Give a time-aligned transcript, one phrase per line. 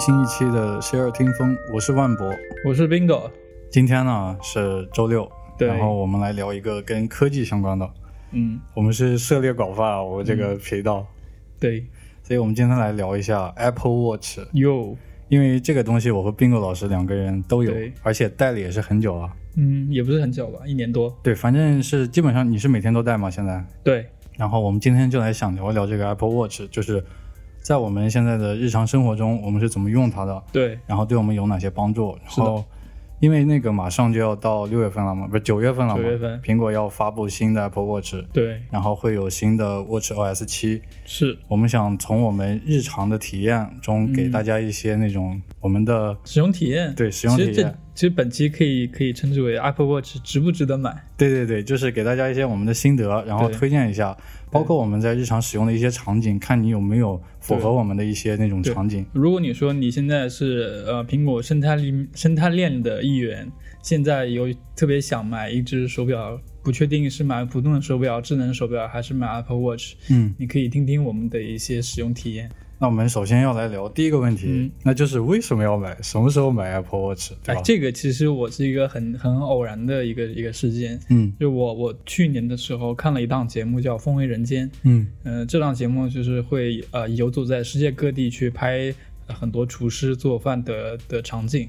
[0.00, 3.30] 新一期的《谁耳听风》，我是万博，我是 Bingo。
[3.70, 7.86] 今天呢是周六，对然后我们来聊一个跟科技相关的。
[8.30, 11.06] 嗯，我们是涉猎广泛，我这个频道，
[11.58, 11.84] 对，
[12.22, 14.96] 所以我们今天来聊一下 Apple Watch，有，
[15.28, 19.30] 因为这个东西我和 Bingo 老师两个人都有对，而且戴了也是很久了。
[19.58, 21.14] 嗯，也不是很久吧，一年多。
[21.22, 23.28] 对，反正是基本上你是每天都戴吗？
[23.28, 23.62] 现在？
[23.84, 24.06] 对，
[24.38, 27.04] 然后我们今天就来想聊一聊这个 Apple Watch，就是
[27.60, 32.16] 在我们现在的日常生活中，我们是怎么用它的，对，然后对我们有哪些帮助。
[32.22, 32.64] 然是的后，
[33.20, 40.80] 因为那个马上就要到六月份了嘛，不是九月份了嘛，9月份苹果要发布新的 Apple Watch，对，然后会有新的 Watch OS 七。
[41.04, 46.94] 是我们想从我们日常的体验中，给大家一些那种我们的、使用体验。
[46.94, 47.78] 对使用体其实这验。
[47.92, 50.90] 其实本期可以可以称之为 Apple Watch 值不值得买？
[51.18, 54.16] 对对对，就是给大家一些我们的心得，然后推荐一下，
[54.50, 57.20] 包括我们在日常使用的一些场景，看你有没有
[57.56, 59.04] 符合我们的一些那种场景。
[59.12, 63.50] 如果你说你现在是呃苹果生态链生态链的一员，
[63.82, 72.50] 现在有特别想买一只手表，不确定是买普通的手表、智能手表还是买 Apple Watch，嗯，你可以听听我们的一些使用体验。
[72.82, 77.60] 那我们首先要来聊第一个问题，嗯那就是为什么要买，什么时候买 Apple Watch，对吧？
[77.60, 80.98] 哎，这个其实我是一个很很偶然的一个一个事件。
[81.10, 88.94] 嗯就我我去年的时候看了一档节目叫《风味人间》，嗯嗯、这档节目就是会呃游走在世界各地去拍
[89.26, 91.68] 呃很多厨师做饭的的场景，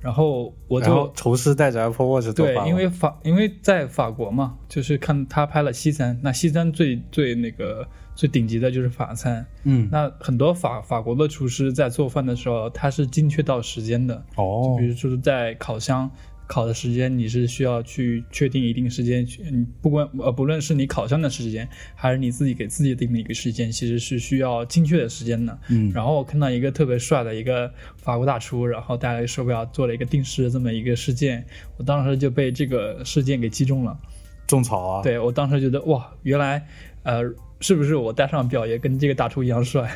[0.00, 7.86] 然后我就厨师带着 Apple Watch 对因为法因为在法国嘛，就是看他拍了西餐，那西餐最最那个
[8.18, 9.88] 最顶级的就是法餐，嗯。
[9.92, 14.76] 那很多法法国的厨师在做饭的时候，他是精确到时间的，哦。
[14.76, 16.10] 比如说在烤箱
[16.48, 25.56] 烤的时间，你是需要去确定一定时间去，你不管呃不论是你烤箱的时间，还是你自己给自己定的一个时间，其实是需要精确的时间的。
[25.68, 25.92] 嗯。
[25.92, 31.46] 然后我看到一个特别帅的一个法国大厨，然后带了一个手表做了一个定时的这么一个事件，
[31.76, 33.96] 我当时就被这个事件给击中了。
[34.48, 36.66] 种草啊，对我当时觉得哇，原来
[37.04, 37.22] 呃
[37.60, 39.90] 是不是我戴上表也跟这个大厨一样帅？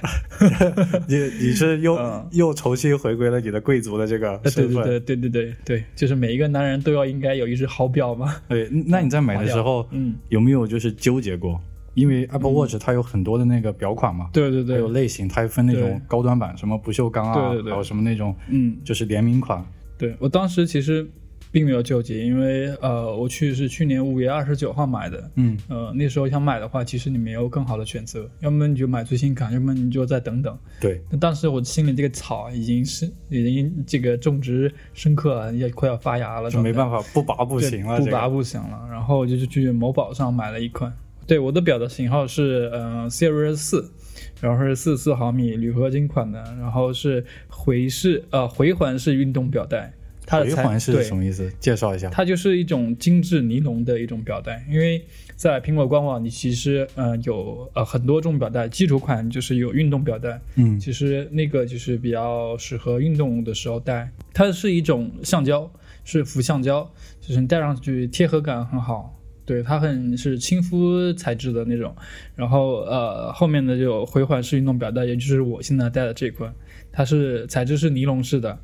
[1.09, 2.29] 你你是又、嗯。
[2.33, 8.35] 又重新回归了你的贵族的这个身份，对对对对对对，就是每一个男人都要应该有一只好表嘛。
[8.49, 11.61] 对那你在买的时候，嗯，有没有就是纠结过？
[11.95, 17.71] 因为 Apple Watch 它有很多的那个表款嘛，对对还有，类型，它还分那种高端版，什么不锈钢啊，对对对。
[17.73, 19.63] 还有什么那种嗯，就是联名款。
[19.99, 21.07] 对我当时其实
[21.53, 30.59] 并没有纠结，因为呃，我去是去年五月二十九号买的，嗯呃，那时候想买的话，其实你没有更好的选择，要么你就买最新款，要么你就再等等。
[30.81, 38.89] 对，那当时我心里这个草已经是已经这个种植深刻了，也快要发芽了，就没办法，不拔不行了，不拔不行了。
[38.91, 40.91] 然后就是去某宝上买了一款，
[41.27, 43.93] 对，我的表的型号是呃 Series 四。
[44.41, 49.93] 然后是四四毫米铝合金款的，然后是回式呃回环式运动表带，
[50.27, 51.53] 它的回环是什么意思？
[51.59, 52.09] 介绍一下。
[52.11, 55.05] 它就是一种精致尼龙的一种表带，因为
[55.37, 64.11] 在苹果官网，你其实呃有呃很多种表带，基础款就是有运动表带，嗯其实那个就是比较适合运动的时候戴。
[64.33, 65.71] 它是一种橡胶，
[66.05, 66.89] 是氟橡胶，
[67.21, 69.19] 就是你戴上去贴合感很好。
[69.45, 71.95] 对，它很是亲肤材质的那种，
[72.37, 76.55] 然后呃后面的就有回环式运动表带，也就是我现在戴的这款，
[76.93, 78.57] 它是材质是尼龙式的，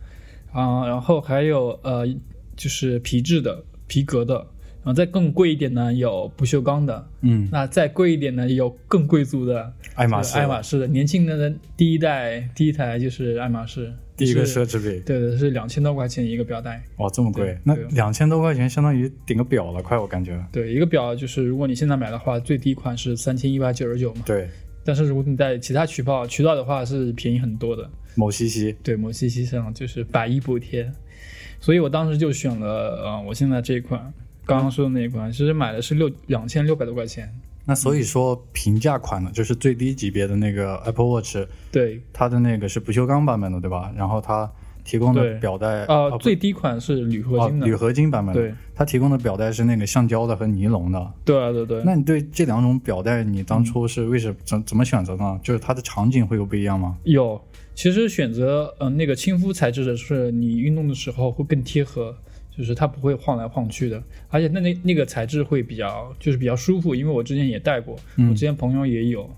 [0.52, 2.06] 啊、然后还有呃
[2.56, 16.82] 就是皮质的、皮革的，然后再更贵一点呢有不锈钢的，嗯，那再贵一点呢有更贵族的，爱马仕，爱马仕的年轻人的第一代第一台就是爱马仕，第一个奢侈品，对对，是两千多块钱一个表带。
[16.96, 17.58] 哇，这么贵对？
[17.62, 20.44] 那对两千多块钱相当于顶个表了，快，我感觉。
[20.50, 24.22] 对，一个表就是如果你现在买的话，最低款是三千一百九十九嘛。
[24.26, 24.48] 对，
[24.84, 27.88] 但是如果你在其他渠道渠道的话，是便宜很多的。
[28.18, 30.90] 某西西，对，某西西上就是百亿补贴，
[31.60, 34.12] 所以我当时就选了呃，我现在这一款，
[34.44, 37.32] 刚刚说的那一款，其实买的是六两千六百多块钱。
[37.64, 41.36] 那所以说平价款的，就是最低级别的那个 Apple Watch，
[41.70, 43.92] 对，它的那个是不锈钢版本的，对吧？
[43.96, 44.50] 然后它
[44.88, 47.66] 提供的表带，呃，不最低款是铝合金的。
[47.66, 51.12] 哦铝合金版本，对，它提供的表带是那个橡胶的和尼龙的。
[51.26, 51.82] 对啊对对。
[51.84, 55.38] 那你对这两种表带，你当初是为什怎怎么选择呢？
[55.42, 56.96] 就是它的场景会有不一样吗？
[57.04, 57.38] 有，
[57.74, 62.16] 其实选择呃那个亲肤材质的是你运动的时候会更贴合，
[62.56, 69.28] 就是它不会晃来晃去的，而且那那那个材质会比较就是比较舒服，因为我之前也戴过，嗯我之前朋友也有，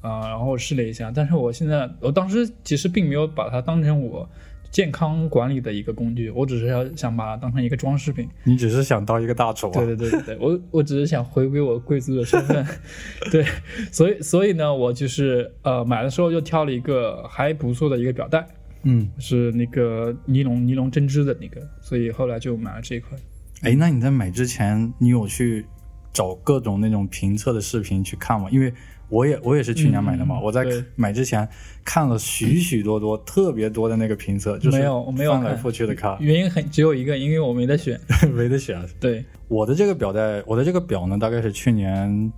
[0.00, 4.26] 啊、然后我试了一下，但是我现在我当时其实并没有把它当成我
[4.74, 8.28] 健康管理的一个工具，我只是要想把它当成一个装饰品。
[8.42, 9.72] 你只是想当一个大厨啊？
[9.72, 12.66] 对对对对对，我我只是想回归我贵族的身份，
[13.30, 13.46] 对，
[13.92, 18.44] 所以所以呢，我就是呃买的时候就挑了一个还不错的一个表带，
[18.82, 23.18] 嗯，是那个尼龙尼龙针织的那个，所以后来就买了这一款。
[23.62, 25.64] 哎，那你在买之前，你有去
[26.12, 28.48] 找各种那种评测的视频去看吗？
[28.50, 28.74] 因为
[29.08, 30.64] 我也我也是去年买的嘛，嗯我在
[30.96, 31.48] 买之前
[31.84, 38.00] 看了许许多多、特别多的那个评测，就是没有没有翻来看覆去的看，原因很只有一个，因为我没得选。
[38.34, 38.80] 没得选。
[38.98, 39.24] 对。
[39.48, 42.32] 我的这个表带，我的这个表呢，大概是去年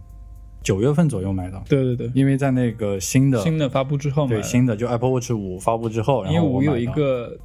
[0.63, 7.39] 九月份左右买的，对对对，因为在那个新的新的发布之后买的，对新的就 Apple Watch 五发布之后，然因为后我有一个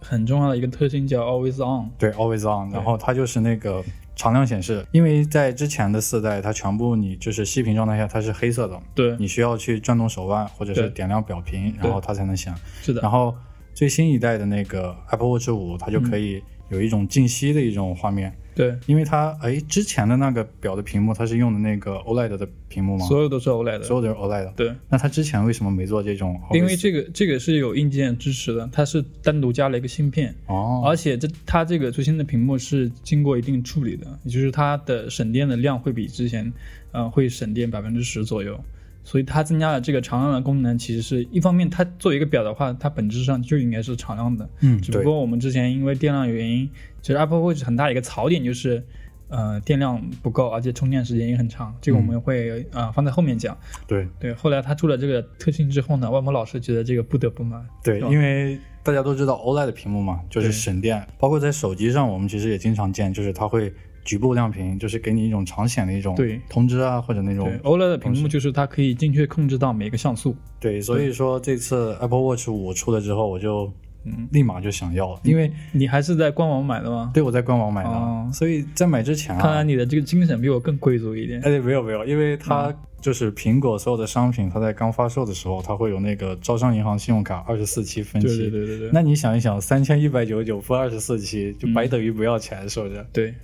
[0.00, 1.90] 很重要的一个特性叫 Always On。
[1.98, 3.82] 对 Always On，然后它就是那个
[4.18, 12.52] 常亮显示，因为在之前的四代，它全部你就是熄屏状态下它是黑色的，对，你需要去转动手腕或者是点亮表屏，然后它才能响。
[12.82, 13.00] 是的。
[13.00, 13.34] 然，后
[13.72, 23.06] 最新一代的那个 Apple Watch 五，它就可以有一种静息的一种画面，对，因为它哎之前的那个表的屏幕它是用的那个 OLED 的屏幕吗？
[23.06, 23.82] 所有都是 OLED。
[23.82, 24.54] 所有都是 OLED。
[24.54, 36.52] 对，那它之前为什么没做这种因为这个这个是有硬件支持的，它是单独加了一个芯片，哦，而且这它这个最新的屏幕是经过一定处理的，也就是它的省电的量会比之前，
[36.92, 38.58] 呃，会省电百分之十左右。
[39.08, 44.46] 所以它增加了这个常亮的功能，其实是一方面，它作为一个表的话，它本质上就应该是常亮的。
[44.60, 46.68] 嗯，只不过我们之前因为电量原因，
[47.00, 48.84] 其实 Apple Watch 很大一个槽点就是，
[49.28, 51.74] 呃，电量不够，而且充电时间也很长。
[51.80, 53.56] 这个我们会啊、呃放在后面讲。
[53.86, 57.56] 对对，后来它出了这个特性之后呢，万博老师觉得这个不得不买。
[57.82, 63.72] 对，因为大家都知道 OLED 屏幕嘛，就是省电，包括在手机上，我们其实也经常见，就是它会
[64.08, 70.34] 局部亮屏，就是给你一种长显的一种对通知啊，或者那种对，OLED 的屏幕就是它可以精确控制到每个像素。
[70.58, 73.70] 对，所以说这次 Apple Watch 五出了之后，我就
[74.04, 77.10] 嗯立马就想要了，因为你还是在官网买的吗？
[77.12, 81.42] 对我在官网买的，哦所以在买之前看来啊，你的这个精神比我更贵族一点。
[81.42, 93.06] 哎，没有没有，因为它就是苹果所有的商品，它在刚发售的时候，它会有那个招商银行信用卡二十四期分期，对对对对对，那你想一想，三千一百九十九付二十四期，就白等于不要钱，是不是？
[93.12, 93.34] 对，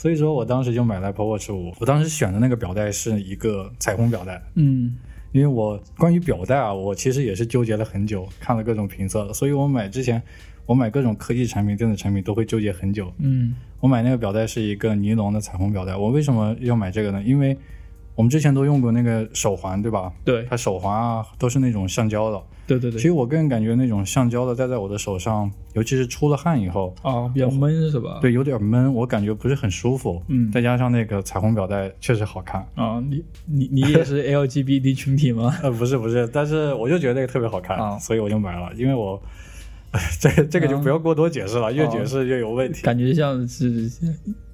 [0.00, 4.96] 所以说我当时就买了 Apple Watch 五，我当时选的那个表带是一个彩虹表带，嗯，
[5.30, 10.22] 因为我关于表带啊，我其实也是纠结了很久，看了各种评测，所以我买之前，
[10.64, 13.12] 我买各种科技产品、电子产品都会纠结很久。
[13.18, 17.22] 嗯，我买那个表带是一个尼龙的彩虹表带，我为什么要买这个呢？
[17.22, 17.54] 因为
[18.20, 20.12] 我们之前都用过那个手环，对吧？
[20.26, 30.22] 对，它手环啊都是那种橡胶的，对对对，其实我个人感觉那种橡胶的戴在我的手上，尤其是出了汗以后，啊，比较闷是吧？，对，有点闷，我感觉不是很舒服。
[30.28, 32.60] 嗯再加上那个彩虹表带确实好看。
[32.74, 35.56] 啊，你你你也是 LGBT 群体吗？
[35.64, 38.70] 呃，不是不是，但是我就觉得那个特别好看，啊所以我就买了。
[38.76, 39.18] 因为我
[40.20, 42.82] 这这个就不要过多解释了，越解释越有问题。
[42.82, 43.90] 感觉像是，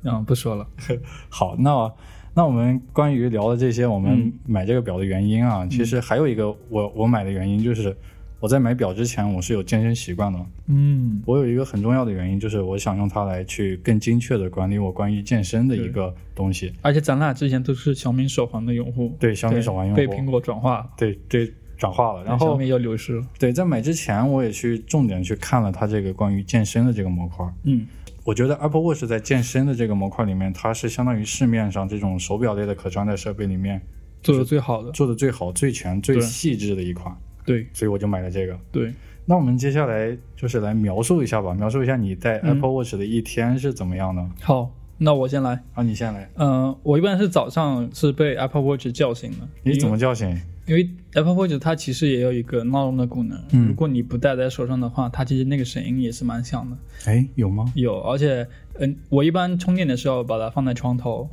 [0.05, 0.65] 啊，不说了。
[1.29, 1.93] 好，那
[2.37, 7.97] 那我们关于聊的这些，我们嗯买这个表的原因啊，其实还有一个我我买的原因就是
[8.41, 10.39] 我在买表之前我是有健身习惯的。
[10.67, 16.71] 嗯，我有一个很重要的原因就是我想用它来去更精确的管理我关于健身的一个东西。
[16.83, 22.23] 而且咱俩之前都是小米手环的用户，对小米手环用户被苹果转化，对对，转化了。
[22.23, 23.27] 然后小米又流失了。
[23.39, 27.47] 对，在买之前我也去重点去看了它这个关于健身的这个模块。
[27.63, 27.87] 嗯，
[28.27, 33.81] 我觉得 Apple Watch 在健身的这个模块里面，它是相当于市面上这种手表类的可穿戴设备里面
[34.21, 34.91] 做的最好的。
[34.91, 38.59] 做的最好、最全、最细致的一款，对所以我就买了这个。
[38.73, 38.93] 对，
[39.27, 44.29] 那我们接下来就是来描述一下吧，描述一下你戴嗯 Apple Watch 的一天是怎么样的。
[44.43, 45.63] 好，那我先来。
[45.75, 49.47] 啊，你先来，嗯、我一般是早上是被 Apple Watch 叫醒的。
[49.63, 50.37] 你怎么叫醒？
[50.67, 56.77] 因为 Apple Watch 它其实也有一个闹钟的功能，嗯如果你不戴在手上的话，它其实那个声音也是蛮响的。
[57.05, 57.73] 哎，有吗？
[57.77, 58.47] 有，而且
[58.79, 61.29] 嗯，我一般充电的时候把它放在床头。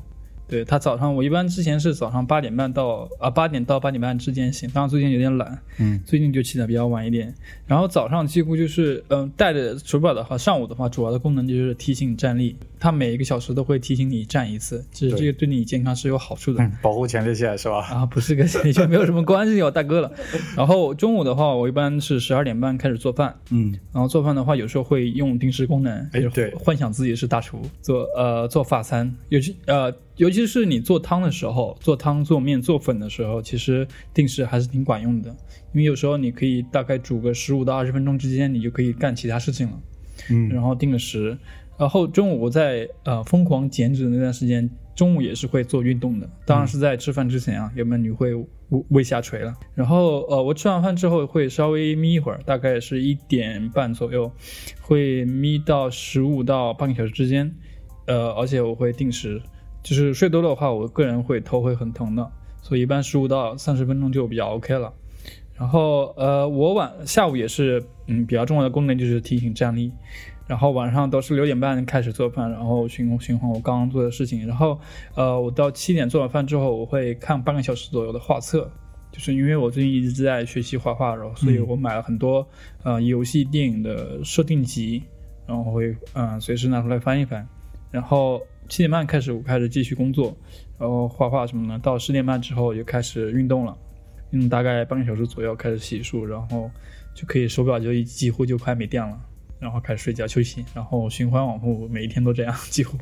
[0.48, 7.34] 对他早上，我一般之前是早上八点半到啊八点到八点半之间醒，当然最近有点懒，嗯，最近就起得比较晚一点。
[7.66, 16.64] 然后早上几乎就是嗯带着手表的话，上午的话主要的功能就是提醒站立，它每一个小时都会提醒你站一次，其实这个对你健康是有好处的。
[16.64, 17.80] 嗯，保护前列腺是吧？
[17.88, 20.12] 啊，不是跟你 就没有什么关系哦，大哥了。
[20.56, 35.30] 然后中午的话，我一般是十二点半开始做饭，嗯，然后做饭的话，有时候会用定时功能，就是哎对幻想自己是大厨，做呃做法餐，尤其呃尤其是你做汤的时候，做汤、做面、做粉的时候，其实定时还是挺管用的，
[35.74, 39.80] 因为有时候你可以大概煮个十五到二十分钟之间，你就可以干其他事情了。
[40.30, 41.36] 嗯然后定个时，
[41.78, 48.46] 然后中午我在呃疯狂减脂的那段时间，中午也是会做运动的，当然是在吃饭之前啊，要不然你会胃
[48.90, 49.52] 胃下垂了。
[49.74, 54.32] 然后呃，我吃完饭之后会稍微眯一会儿，大概是一点半左右，
[54.82, 57.52] 会眯到十五到半个小时之间。
[58.06, 59.42] 呃，而且我会定时，
[59.84, 64.92] 就是睡多的话，我个人会头会很疼的，所以一般十五到三十分钟就比较 OK 了。
[65.56, 69.92] 然后呃，我晚下午也是嗯比较重要的功能就是提醒站立。
[70.46, 74.46] 然后晚上都是六点半开始做饭，然后循循环我刚刚做的事情。
[74.46, 74.78] 然后，
[75.16, 78.70] 呃，我到七点做完饭之后，我会看半个小时左右的画册，
[79.10, 82.46] 就是因为我最近一直在学习画画，然后所以我买了很多
[82.84, 85.02] 呃游戏、电影的设定集，
[85.48, 87.48] 然后会嗯随时拿出来翻一翻。
[87.90, 90.36] 然后七点半开始，我开始继续工作，
[90.80, 91.80] 然后画画什么的。
[91.80, 93.78] 到十点半之后就开始运动了，
[94.32, 96.70] 运动大概半个小时左右，开始洗漱，然后
[97.14, 99.20] 就可以手表就几乎就快没电了。
[99.60, 102.98] 然后开始睡觉休息，然后循环往复，每一天都这样，几乎。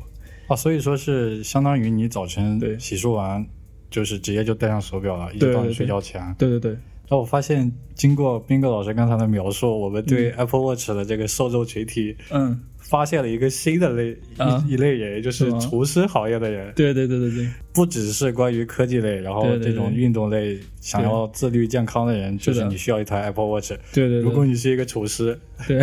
[0.46, 3.44] 啊，所以说是相当于你早晨对洗漱完，
[3.90, 6.32] 就是直接就戴上手表了，一直到你睡觉前。
[6.38, 6.78] 对对对。
[7.10, 12.60] 那我发现，经过斌哥老师刚才的描述，我们对 Apple Watch 的这个受众群体，嗯。
[12.92, 14.10] 发现了一个新的类
[14.66, 16.70] 一一类人，就是厨师行业的人。
[16.76, 23.72] 对对对对对，不只是关于科技类，然后这种运动类想要自律健康的人，就是你需要一台 Apple Watch。
[23.94, 25.78] 对对，如果你是一个厨师，对，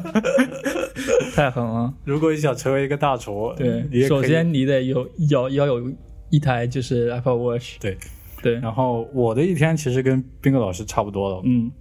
[1.34, 1.94] 太狠了。
[2.04, 5.90] 如果你想成为一个大厨，对，首先你得有要要有
[6.28, 7.80] 一台就是 Apple Watch。
[7.80, 7.96] 对
[8.42, 11.40] 对，然后我的一天其实跟斌哥老师差不多了。
[11.46, 11.72] 嗯。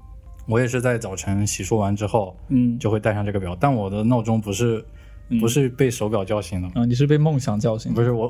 [0.48, 3.56] 我也是在早晨洗漱完之后，嗯，就会戴上这个表。
[3.60, 4.84] 但我的闹钟不是，
[5.40, 6.70] 不是被手表叫醒的。
[6.76, 7.94] 嗯，你是被梦想叫醒？
[7.94, 8.30] 不是我，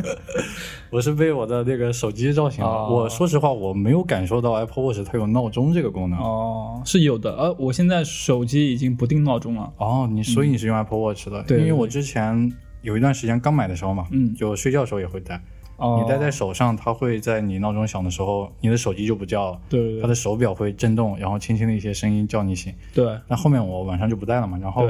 [0.90, 2.70] 我是被我的那个手机叫醒的。
[2.70, 6.18] 我说实话，我没有感受到 Apple Watch 它有闹钟这个功能。
[6.18, 7.36] 哦，是有的。
[7.36, 9.72] 呃，我现在手机已经不定闹钟了。
[9.78, 11.42] 哦，你所以你是用 Apple Watch 的？
[11.42, 12.50] 对，因为我之前
[12.82, 15.42] 有一段时间刚买的时候嘛，嗯，就睡觉的时候也会戴。
[15.78, 19.60] 你戴在手上，它会在你闹钟响的时候，你的手机就不叫了。
[19.68, 22.74] 对，它的手表会震动，然后轻轻的一些声音叫你醒。
[22.94, 23.18] 对。
[23.28, 24.88] 那后面我晚上就不戴了嘛，然后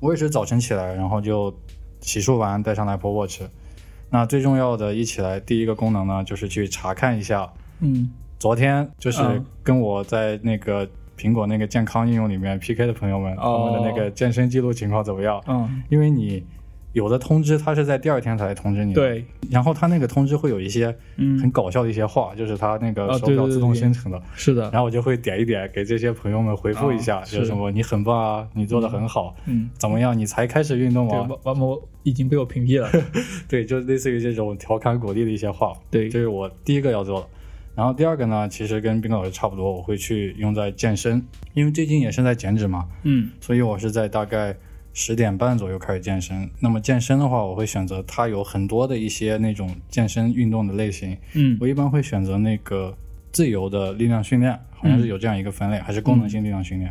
[0.00, 1.54] 我也是早晨起来，然后就
[2.00, 3.42] 洗漱完戴上 Apple Watch。
[4.10, 15.40] 那最重要的一起来第一个功能呢，就是去查看一下，嗯，昨天就是跟我在那个苹果那个健康应用里面 PK 的朋友们，他们的那个健身记录情况怎么样？
[15.46, 16.44] 嗯，因为你。
[16.94, 19.24] 有的通知他是在第二天才通知你，对。
[19.50, 24.62] 然后他那个通知会有一些很搞笑的一些话，就是他那个手表自动生成的，是的。
[24.70, 30.16] 然后我就会点一点，给这些朋友们回复一下，就是什么你很棒啊，你做的很好，嗯，怎么样？
[30.16, 31.28] 你才开始运动吗？
[31.42, 32.88] 完我已经被我屏蔽了。
[33.48, 37.26] 对，就类似于这种调侃鼓励的一些话，对，这是我第一个要做的。
[37.74, 44.56] 然后第二个呢，其实跟冰老师差不多，我会去用在健身，因为最近也是在减脂嘛，嗯，所以我是在大概。
[44.94, 46.48] 十点半左右开始健身。
[46.60, 51.14] 那么健身的话，我会选择它有很多的一些那种健身运动的类型。
[51.34, 52.96] 嗯，我一般会选择那个
[53.32, 56.90] 自由的力量训练，好像是有这样一个分类，还是功能性力量训练。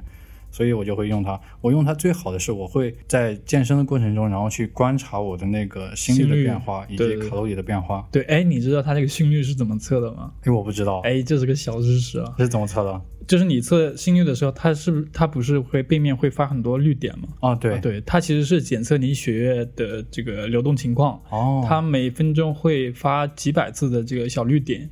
[0.51, 1.39] 所以我就会用它。
[1.61, 8.07] 我用它最好的是，我会在健身的过程中，然后去观察我的那个心率的变化以及卡路里的变化。
[8.11, 10.31] 对，哎，你知道它这个心率是怎么测的吗？
[10.43, 10.99] 哎，我不知道。
[10.99, 12.35] 哎，这是个小知识啊。
[12.37, 13.01] 是怎么测的？
[13.27, 17.27] 就是你测心率的时候，它是不是它不是会背面会发很多绿点吗？
[17.39, 21.21] 啊，对对，它其实是检测你血液的这个流动情况。
[21.29, 24.89] 哦，它每分钟会发几百次的这个小绿点，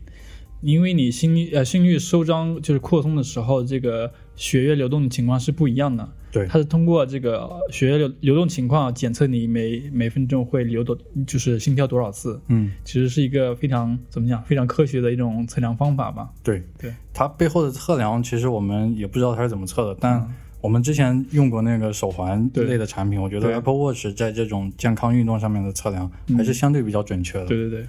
[0.61, 6.09] 因为你心率呃心率收张就是扩充的时候，这个血液流动的情况是不一样的。
[6.31, 10.97] 对，它是通过这个血液流流动情况检测你每每分钟会流多，
[11.27, 12.39] 就是心跳多少次。
[12.47, 16.29] 嗯，其实是一个非常怎么讲，非常科学的一种测量方法吧。
[16.41, 20.25] 对对，它背后的测量其实我们也不知道它是怎么测的，但
[20.61, 27.45] 我们之前用过那个手环类的产品，我觉得 Apple Watch 在这种健康运动上面的测量还是相对比较准确的。
[27.47, 27.85] 对对对。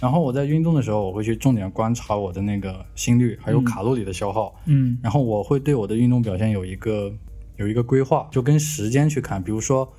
[0.00, 4.54] 然后我在运动的时候，我会去重点观察我的那个心率，还有卡路里的消耗。
[4.64, 4.96] 嗯。
[5.02, 7.12] 然后我会对我的运动表现有一个。
[7.56, 9.42] 有一个规划，就跟时间去看。
[9.42, 9.92] 比如说，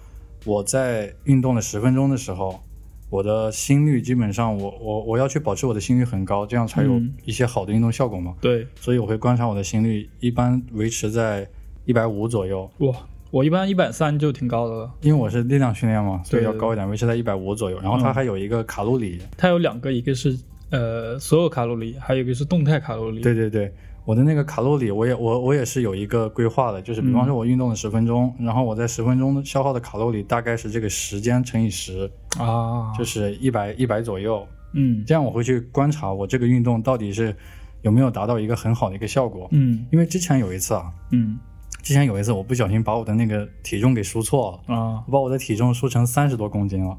[0.45, 2.61] 我在运动了十分钟的时候，
[3.09, 8.35] 我的心率基本上，我我我要去保持我的心率很高，这样才有一些好的运动效果嘛。
[8.41, 11.47] 对，所以我会观察我的心率，一般维持在
[11.85, 12.69] 一百五左右。
[12.79, 12.93] 哇，
[13.29, 14.91] 我一般一百三就挺高的了。
[15.01, 17.79] 因为我是力量训练嘛，所以要高一点，维持在一百五左右。
[17.81, 20.37] 然后它还有一个卡路里，它有两个，一个是
[20.71, 23.21] 呃所有卡路里，还有一个是动态卡路里。
[23.21, 23.71] 对对对。
[24.05, 34.45] 我的那个卡路里，我也我我也是有一个规划的，就是比方说我运动了十分钟，然后我在十分钟消耗的卡路里大概是这个时间乘以十啊，就是一百一百左右。
[34.73, 37.33] 嗯，这样我会去观察我这个运动到底是
[37.81, 39.47] 有没有达到一个很好的一个效果。
[39.51, 41.39] 嗯，因为之前有一次啊，嗯，
[41.81, 46.97] 之前有一次我不小心把我的那个体重给输错了啊，我把我的体重输成三十多公斤了，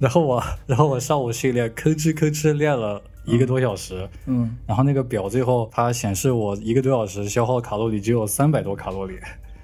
[0.00, 3.00] 然后我然后我上午训练吭哧吭哧练了。
[3.28, 9.14] 一个多小时，嗯，然后那个表最后它显示我一个多小时消耗卡路里只有三百多卡路里。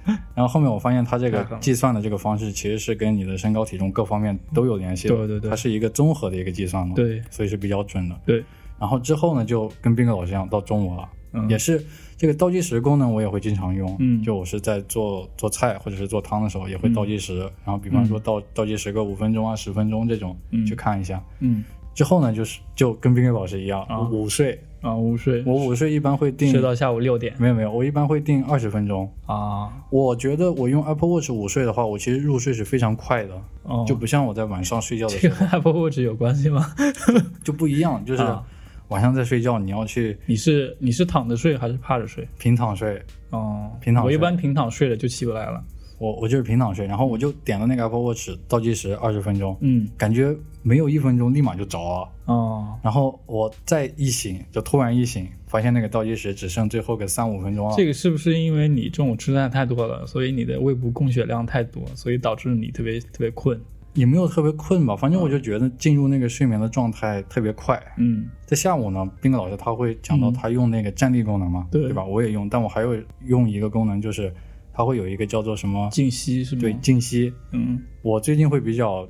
[0.35, 5.49] 然后后面我发现它这个计算的这个方式其实是跟你的身高体重各方面都有联系的，对对对。
[5.49, 7.23] 它是一个综合的一个计算嘛，，对。
[7.30, 8.21] 所以是比较准的。
[8.26, 8.44] 对，
[8.78, 11.49] 然后之后呢，就跟斌哥老师一样，到中午了，嗯。
[11.49, 11.83] 也是
[12.18, 14.23] 这个倒计时功能我也会经常用，嗯。
[14.23, 20.66] 就我是在做做菜或者是做汤的时候也会倒计时，然后比方说倒倒计时个五分钟啊、十分钟这种、嗯。
[20.66, 21.18] 去看一下。
[21.40, 29.10] 嗯之后呢，就是就跟冰冰老师一样，啊午睡，啊，午睡，我午睡一般会定睡到下午六点没有没有，我一般会定二十分钟。
[29.26, 36.66] 啊，我觉得我用 Apple Watch 午睡的话，我其实入睡是非常快的，哦，就不像我在晚上睡觉的时候这跟 Apple Watch 有关系吗？
[37.44, 38.44] 就不一样，就是啊
[38.88, 42.28] 晚上在睡觉，你要去你是你是躺着睡还是趴着睡？
[42.38, 45.64] 平躺睡，哦，平躺睡我一般平躺睡了就起不来了。
[45.98, 57.74] 我我就是平躺睡，然后我就点了那个 Apple Watch 倒计时二十分钟，嗯，感觉没有一分钟立马就着了，哦，然后我再一醒，就突然一醒，发现那个倒计时只剩最后个三五分钟了。
[57.76, 63.60] 这个是不是因为你中午吃饭太多了，所以你的胃部供血量太多，所以导致你特别特别困？
[63.94, 67.80] 也没有特别困吧，反正我就觉得进入那个睡眠的状态特别快。
[67.96, 72.04] 嗯在下午呢，斌哥老师他会讲到他用那个站立功能嘛，对吧？
[72.04, 74.34] 我也用，但我还有用一个功能，就是
[74.74, 76.60] 它会有一个叫做什么静息是吗？
[76.60, 77.32] 对，静息。
[77.52, 79.08] 嗯，我最近会比较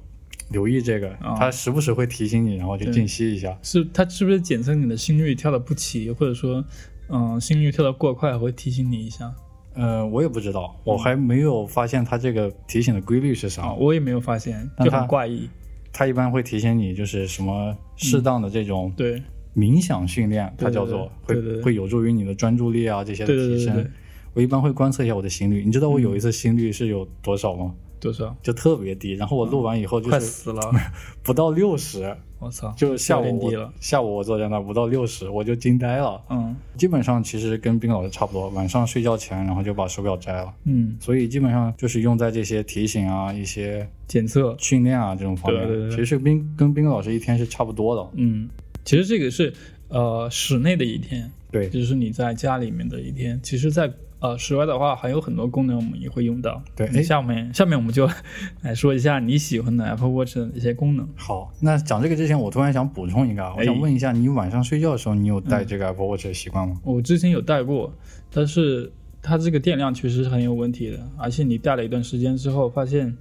[0.51, 3.59] 留意这个，啊它时不时会提醒你，然后就静息一下。
[3.63, 6.63] 是它是不是检测你的心率跳的不齐，或者说，
[7.09, 9.35] 嗯，心率跳的过快会提醒你一下？
[9.75, 13.63] 呃，我也不知道，我还没有发现它这个提醒的规律是啥。
[13.63, 15.49] 啊，我也没有发现，就很怪异。
[15.93, 19.23] 它一般会提醒你，就是什么适当的这种对
[19.57, 23.91] 冥想训练，它叫做会会有助于你的专注力啊这些的提升。
[24.35, 27.73] 我一般会观测一下我的心率，你知道我有一次心率是有多少吗？
[28.01, 28.37] 多少？
[28.43, 30.61] 就特别低，然后我录完以后就是快死了！
[31.23, 33.51] 不到六十， 我操，就下午。
[33.81, 36.21] 下午我坐在那不到六十，我就惊呆了。
[36.29, 44.55] 嗯基本上其实跟冰老师差不多，晚上睡觉前然后就把手表摘了，嗯，所以基本上就是用在这些提醒啊、一些检测。
[44.59, 45.67] 训练啊这种方面。
[45.67, 48.11] 对对对其实冰跟冰老师一天是差不多的。
[48.17, 48.51] 嗯，
[48.85, 49.51] 其实这个是
[49.89, 53.41] 呃室内的一天，对，就是你在家里面的一天。
[53.43, 53.91] 其实在，
[54.25, 56.63] 呃室外的话，还有很多功能我们也会用到。
[56.75, 58.09] 对哎下面下面我们就
[58.63, 61.07] 来说一下你喜欢的 Apple Watch 的一些功能。
[61.15, 66.81] 好，那讲这个之前，我突然想补充一个啊，我想哎问一下，你晚上睡觉的时候，你有带这个 Apple Watch 的习惯吗？
[66.85, 67.93] 我之前有带过，
[68.33, 73.15] 但是它这个电量确实是很有问题的，而且你带了一段时间之后，发现，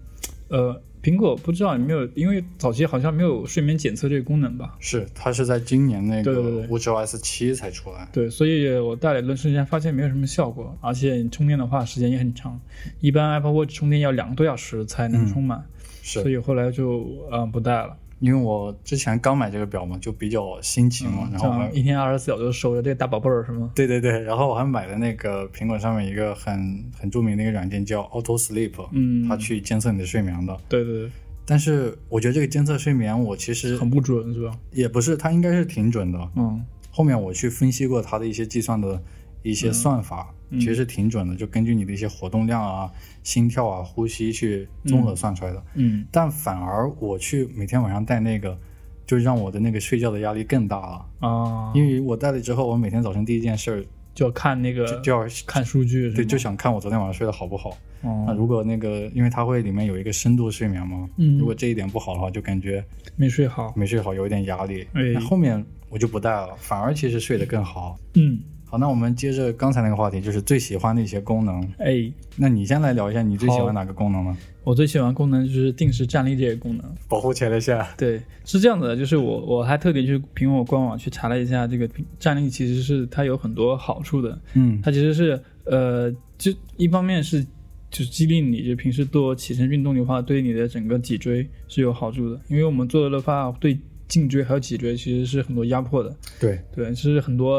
[0.48, 4.78] 呃，苹果不知道有没有，因为早期好像没有睡眠检测这个功能吧？
[4.80, 8.08] 是，它是在今年那个 WatchOS 七才出来。
[8.14, 12.58] 对，所以我戴了一段时间，发现没有什么效果，而且你充电的话时间也很长，
[13.02, 15.66] 一般 Apple Watch 充电要两个多小时才能充满，
[16.02, 17.98] 所是以后来就嗯不戴了。
[18.20, 23.72] 因为我之前刚买这个表嘛，就比较新奇嘛，然后我一天二十四小时守着这个大宝贝儿是吗？
[23.76, 30.58] 对对对，然后我还买了那个苹果上面一个很很著名的一个软件叫 Auto Sleep，嗯，它去监测你的睡眠的。
[30.70, 31.12] 对对对
[31.46, 34.58] 但是我觉得这个监测睡眠，我其实，很不准是吧？
[34.72, 36.30] 也不是，它应该是挺准的。
[36.36, 36.64] 嗯
[36.96, 39.02] 后面我去分析过它的一些计算的
[39.44, 42.92] 一些算法，嗯其实是挺准的，就根据你的一些活动量啊、
[43.24, 45.64] 心跳啊、呼吸去综合算出来的。
[45.76, 48.58] 嗯但反而我去每天晚上戴那个，
[49.06, 51.06] 就让我的那个睡觉的压力更大了。
[51.28, 57.76] 啊，因为我戴了之后，我每天早晨第一件事儿就要看那个就就要看数据，对，就想看我昨天晚上睡得好不好。
[58.04, 62.84] 那哦，如果那个，因为它会里面有一个深度睡眠嘛，嗯如果这一点不好的话，就感觉
[63.16, 64.86] 没睡好，没睡好，有一点压力。
[64.94, 67.98] 哎那后面我就不戴了，反而其实睡得更好。
[68.16, 68.40] 嗯，
[68.74, 71.62] 好，那我们接着刚才那个话题，就是最喜欢的一些功能。
[71.78, 74.36] 哎，那你先来聊一下你最喜欢哪个功能呢？
[74.64, 76.84] 我最喜欢功能就是定时站立这个功能。
[77.08, 77.80] 保护前列腺。
[77.96, 84.42] 对，是这样子的，就是我我还特地去苹果官网去查了一下，这个站立其实是它有很多好处的。
[84.56, 87.44] 嗯它其实是呃，就一方面是
[87.92, 92.42] 就是激励你，就平时多起身运动的话，对你的整个脊椎是有好处的。
[92.48, 93.78] 因为我们做的话，对
[94.22, 96.16] 颈椎还有脊椎其实是很多压迫的。
[96.40, 97.56] 对，对，是很多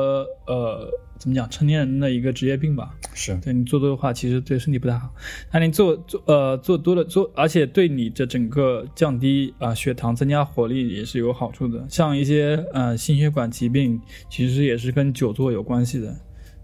[0.46, 0.88] 呃
[1.18, 2.94] 怎么讲成年人的一个职业病吧。
[3.12, 5.12] 是，对你做多的话，其实对身体不太好。
[5.52, 11.84] 那你做做呃做多了做，而且对你的整个降低啊、血糖、增加活力也是有好处的。
[11.88, 16.14] 像一些呃心血管疾病，其实也是跟久坐有关系的，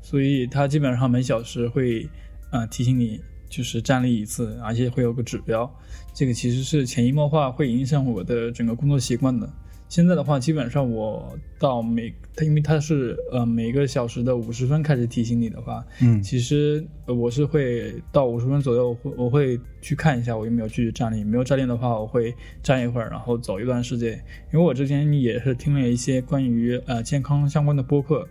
[0.00, 2.08] 所以它基本上每小时会
[2.52, 5.68] 呃提醒你就是站立一次，而且会有个指标。
[6.12, 9.48] 这个其实是潜移默化会影响我的整个工作习惯的。
[9.90, 24.12] 现在的话，基本上我到每它，因为它是呃每个小时的五十分开始提醒你的话，嗯其实呃我是会到五十分左右，我会我会去看一下我有没有继续站立，没有站立的话，我会站一会儿，然后走一段时间。
[24.52, 28.28] 因为我之前也是听了一些关于呃健康相关的播客，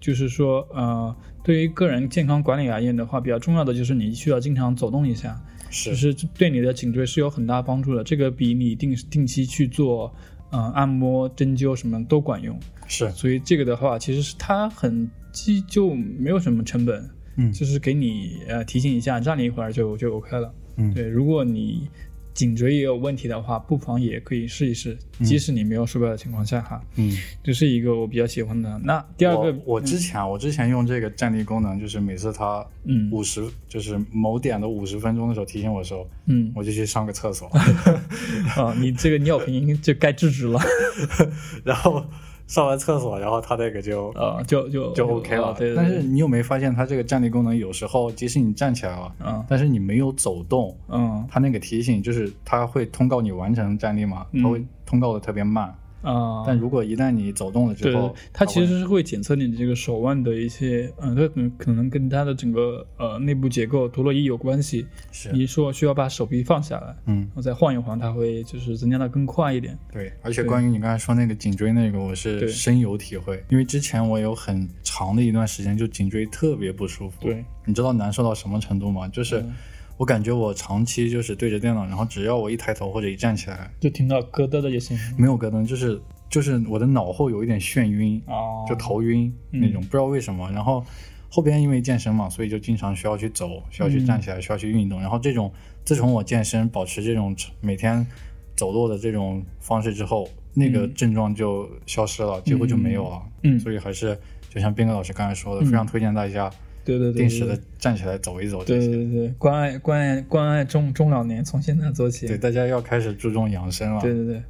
[0.00, 8.02] 就是说呃对于个人健康管理而言的话，比较重要的就是你需要经常走动一下，是就是对你的颈椎是有很大帮助的。
[8.02, 10.10] 这个比你定定期去做
[10.50, 12.58] 嗯、呃按摩、针灸什么都管用。
[12.86, 20.54] 是，所以这个的话，其实是它很基就没有什么成本，嗯就是给你呃提醒一下，让你一会儿就就 OK 了。
[20.76, 21.88] 嗯对，如果你
[22.36, 27.10] 颈椎也有问题的话，不妨也可以试一试，即使你没有手表的情况下哈，嗯。
[27.42, 28.78] 这是一个我比较喜欢的。
[28.84, 33.10] 那第二个，我我之前、我之前用这个站立功能，就是每次它嗯。
[33.10, 36.52] 五十、就是某点的五十分钟的时候提醒我的时候，嗯。
[36.54, 40.60] 我就去上个厕所，啊， 你这个尿频就该制止了。
[41.64, 42.04] 然后
[42.46, 45.54] 上完厕所，然后它那个就啊，就就就 OK 了。
[45.58, 55.74] 对对，对但是你有没有发现，它这个站立功能有时候即使你站起来了，嗯但是你没有走动，嗯它那个提醒就是它会通告你完成站立嘛，它会通告的特别慢。
[56.02, 64.86] 啊，但如果一旦你走动了之后，，它其实是会检测你的这个手腕的一些，嗯，它可能可能跟它的整个呃内部结构陀螺仪有关系。
[65.10, 69.76] 是你说需要把手臂放下来，嗯然后再晃一晃，它会就是增加的更快一点。
[69.92, 77.16] 对，而且关于你刚才说那个颈椎那个，我是深有体会，因为之前我有很长的一段时间就颈椎特别不舒服。
[77.22, 79.08] 对，你知道难受到什么程度吗？
[79.08, 79.52] 就是嗯
[79.96, 84.98] 我感觉我长期就是对着电脑，然后只要我一抬头或者一站起来，就听到咯噔的就行。
[85.16, 90.50] 没有咯噔，就是就是我的脑后有一点眩晕，哦，就头晕嗯那种，不知道为什么。
[90.52, 90.84] 然后
[91.30, 95.00] 后边因为健身嘛，所以就经常需要去走，需要去站起来，需要去运动。
[95.00, 95.50] 然后这种
[95.84, 98.06] 自从我健身，保持这种每天
[98.54, 103.22] 走路的这种方式之后，那个症状就消失了，几乎就没有了。
[103.44, 104.18] 嗯所以还是
[104.50, 106.50] 就像斌哥老师刚才说的，非常推荐大家
[106.86, 108.86] 对对对，定时的站起来走一走这对些。
[108.86, 112.26] 对对对，关爱关爱关爱中中老年，从现在做起。
[112.26, 114.00] 对，大家要开始注重养生了。
[114.00, 114.42] 对对对。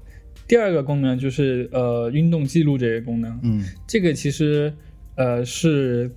[0.47, 4.73] 第二个功能就是呃运动记录这个功能，嗯这个其实
[5.17, 6.09] 呃是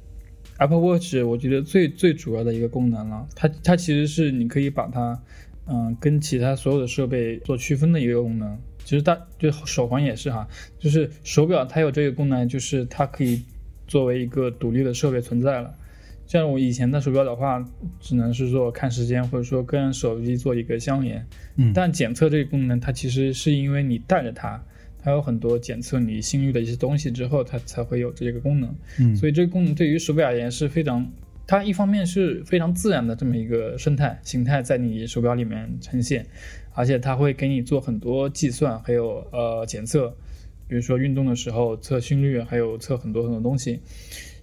[0.58, 3.28] Apple Watch 我觉得最最主要的一个功能了。
[3.36, 5.20] 它它其实是你可以把它
[5.72, 8.58] 嗯、跟其他所有的设备做区分的一个功能。
[8.84, 10.48] 其实它就手环也是哈，
[10.80, 13.44] 就是手表它有这个功能，就是它可以
[13.88, 15.72] 作为一个独立的设备存在了。
[16.30, 17.66] 像我以前的手表的话，
[18.00, 21.26] 只能是说看时间，或者说跟手机做一个相连。
[21.56, 24.64] 嗯但检测这个功能，它其实是因为你带着它，
[25.02, 28.76] 它有很多检测你心率的一些东西之后，它才会有这个功能。
[29.00, 31.12] 嗯，所以这个功能对于手表而言是非常，
[31.48, 36.24] 它一方面是非常自然的这么一个生态形态在你手表里面呈现，
[36.76, 40.16] 而且它会给你做很多计算，还有呃检测，
[40.68, 43.80] 比如说运动的时候测心率，还有测很多很多东西。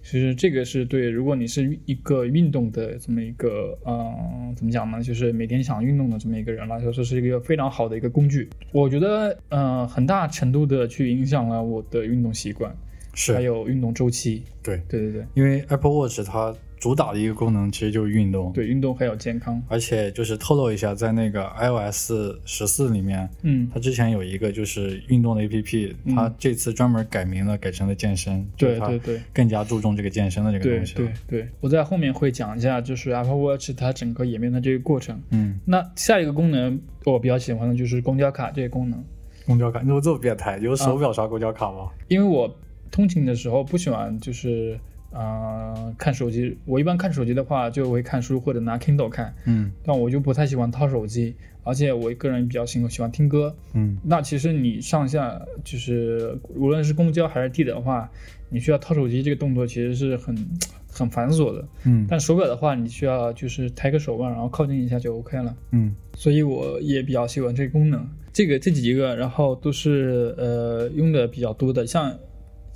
[0.09, 5.03] 其实这个是对，如果你是一个运动的这么一个，嗯、怎么讲呢？
[5.03, 8.47] 就是每天想运动的这么一个人来说，这是一个非常好的一个工具。
[8.71, 12.73] 我觉得，嗯，很大程度的去影响了我的运动习惯，
[13.13, 14.43] 是还有运动周期。
[14.63, 18.51] 对，对对对因为 Apple Watch 它主打的一个功能其实就是运动。
[18.53, 19.61] 对，运动还有健康。
[19.67, 22.11] 而且就是透露一下，在那个 iOS
[22.45, 31.11] 十四里面，嗯，它之前有一个就是运动的 APP，、嗯它这次专门改名了，改成了健身，对对对更加注重这个健身的这个东西了。
[31.27, 35.21] 对对，我在后面会讲一下，就是 Apple Watch 它整个演变的这个过程。
[35.31, 39.03] 嗯，那下一个功能我比较喜欢的就是公交卡这个功能，
[39.45, 40.57] 公交卡，你怎么这么变态？
[40.59, 41.89] 有手表刷公交卡吗？
[42.07, 42.53] 因为我
[42.91, 44.79] 通勤的时候不喜欢就是
[45.11, 53.55] 呃看手机，我一般看手机的话就会看书或者拿 Kindle 看，嗯但我就不太喜欢掏手机，而且我个人比较喜欢喜欢听歌。
[53.73, 58.09] 嗯那其实你上下就是无论是公交还是地铁的话，
[58.49, 60.35] 你需要掏手机这个动作其实是很
[60.91, 61.67] 很繁琐的。
[61.85, 65.55] 嗯但手表的话，你需要就是抬个手腕，然后靠近一下就 OK 了。
[65.71, 68.07] 嗯所以我也比较喜欢这个功能。
[68.33, 72.15] 这个这几个，然后都是呃用的比较多的，像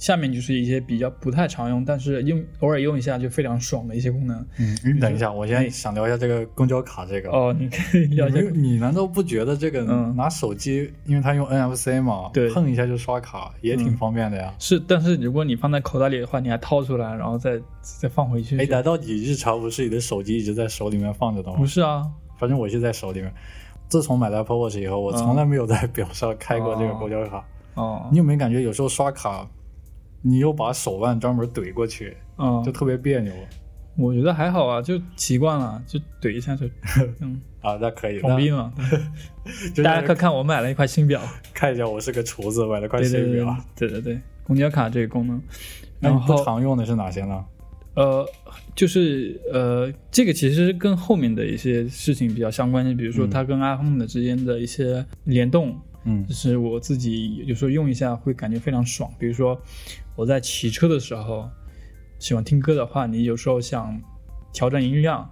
[0.01, 4.35] 下面就是一些比较不太常用，但是用偶尔用一下就非常爽的一些功能。
[4.57, 7.29] 嗯，你等一下，我现在想聊一下这个公交卡这个。
[7.29, 14.51] 哦，你可以了解你没有，你难道不觉得这个嗯拿手机，因为它用 NFC 嘛，对碰一下就刷卡，也挺嗯方便的呀？
[14.57, 18.57] 是，但是如果你放在口袋里的话，你还掏出来，然后再再放回去。
[18.59, 21.65] 哎，难道你日常不是你的手机一直在手里面放着的吗不？
[21.67, 22.03] 是啊，
[22.39, 23.31] 反正我是在手里面。
[23.87, 27.45] 自从买了 Apple Watch 以后，我嗯从来没有在表上开过这个公交卡。
[27.75, 29.47] 哦你，有没有感觉有时候刷卡，
[30.21, 33.33] 你又把手腕专门怼过去，嗯就，特别别扭？
[33.97, 36.65] 我觉得还好啊，就习惯了，就怼一下就，
[37.19, 38.73] 嗯，啊，那可以，装逼嘛。
[39.83, 41.21] 大家快看，我买了一块新表，
[41.53, 43.57] 看一下，我是个厨子，买了块对对对新表。
[43.75, 45.41] 对对对，公交卡这个功能，
[45.99, 47.43] 然后常用的是哪些呢？
[47.93, 48.25] 呃，
[48.73, 59.11] 就是呃，这个其实跟后面的一些事情比较相关，就比如说嗯它跟 iPhone 的之间的一些联动，嗯就是我自己有时候用一下会感觉非常爽。
[59.19, 59.59] 比如说
[60.15, 61.49] 我在骑车的时候
[62.19, 64.01] 喜欢听歌的话，你有时候想
[64.53, 65.29] 调整音量，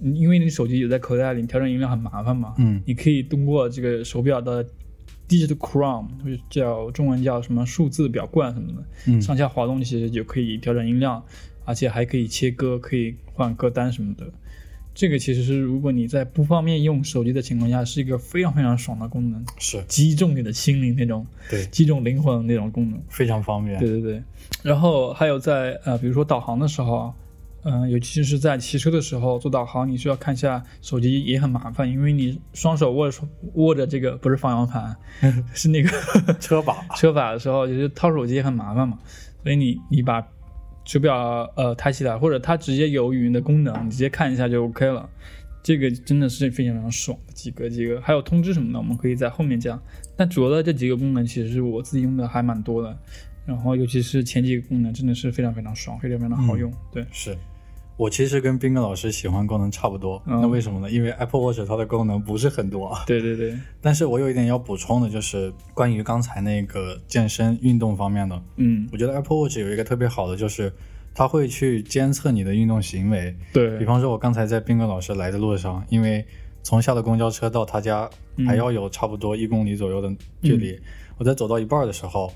[0.00, 2.54] 嗯因为你手机有在口袋里，调整音量很麻烦嘛。
[2.58, 4.64] 嗯你可以通过这个手表的
[5.28, 11.24] Digital Crown，或者叫中文叫什么数字表冠什么的，嗯上下滑动其实就可以调整音量，
[11.64, 14.30] 而且还可以切歌，可以换歌单什么的。
[14.94, 19.82] 这个其实是如果你在不方便用手机的情况下，是一个非常非常爽的功能，是。
[19.88, 23.00] 击中你的心灵那种，对，击中灵魂的那种功能。
[23.08, 23.78] 非常方便。
[23.80, 24.22] 对对对，
[24.62, 27.14] 然后还有在呃，比如说导航的时候啊，
[27.64, 33.22] 嗯、尤其是在骑车的时候做导航，你需要看一下手机也很麻烦，因为你双手握着
[33.54, 34.96] 握着这个不是方向盘，
[35.54, 35.88] 是那个
[36.34, 38.98] 车把， 车把的时候，就是掏手机也很麻烦嘛，
[39.42, 40.20] 所以你你把
[40.84, 45.08] 手表呃抬起来，或者它直接有语音的功能，你直接看一下就 OK 了。
[45.62, 49.80] 这个真的是非常非常爽几个几个，还有通知什么的，我们可以在后面讲。
[50.16, 52.98] 但主要的这几个功能，其实是我自己用的还蛮多的。
[53.46, 56.72] 然后尤其是前几个功能，真的是非常非常爽，非常非常好用。
[56.92, 57.36] 对，是
[57.96, 60.20] 我其实跟斌哥老师喜欢功能差不多。
[60.26, 60.90] 嗯那为什么呢？
[60.90, 68.42] 因为 Apple Watch 它的功能不是很多，对对对， 但是我有一点要补充的，就是关于刚才那个健身运动方面的。
[68.56, 70.72] 嗯，我觉得 Apple Watch 有一个特别好的，就是
[71.14, 73.36] 它会去监测你的运动行为。
[73.52, 76.24] 对比，方说，我刚才在斌哥老师来的路上，因为
[76.62, 80.10] 从下了公交车到他家嗯还要有差不多一公里左右的
[80.42, 80.78] 距离，
[81.18, 82.32] 我在走到一半的时候，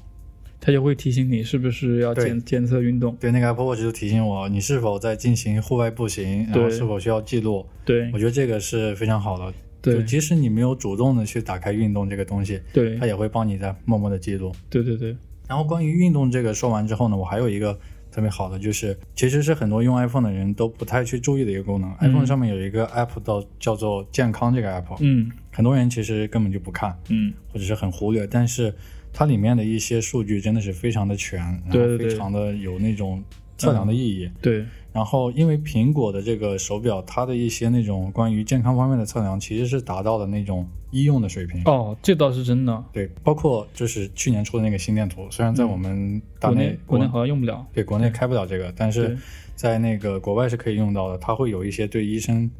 [0.66, 3.16] 它就会提醒你是不是要监监测运动。
[3.20, 7.64] 对那个 Apple Watch 就提醒我你是否在进行户外步行，然后是否需要记录。
[7.84, 9.54] 对我觉得这个是非常好的。
[9.80, 14.52] 对就即使你没有主动的去打开运动这个东西，对它也会帮你在默默的记录。
[14.68, 17.78] 对对对，然后关于运动这个说完之后呢，我还有一个
[18.10, 21.94] 特别好的，就是其实是很多用 iPhone 的人都不太去注意的一个功能。
[22.00, 28.74] iPhone 上面有一个 app 叫叫做健康这个 app，、嗯很多人其实根本就不看，嗯，或者是很忽略，但是
[29.18, 33.24] 它里面的一些数据真的是非常的全，然后对对对非常的有那种
[33.56, 34.30] 测量的意义。
[34.42, 41.62] 对然后，因为苹果的这个手表，它的一些那种关于健康方面的测量，其实是达到了那种医用的水平。
[41.64, 42.84] 哦，这倒是真的。
[42.92, 47.66] 对，包括就是去年出的那个心电图，虽然在我们大国内、内国内好像用不了。
[47.72, 49.16] 对国内开不了这个，但是
[49.54, 51.16] 在那个国外是可以用到的。
[51.16, 52.50] 它会有一些对医生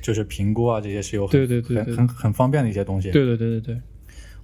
[0.00, 3.10] 就是评估啊这些是有很对对对对很很很方便的一些东西。
[3.10, 3.80] 对对对对对，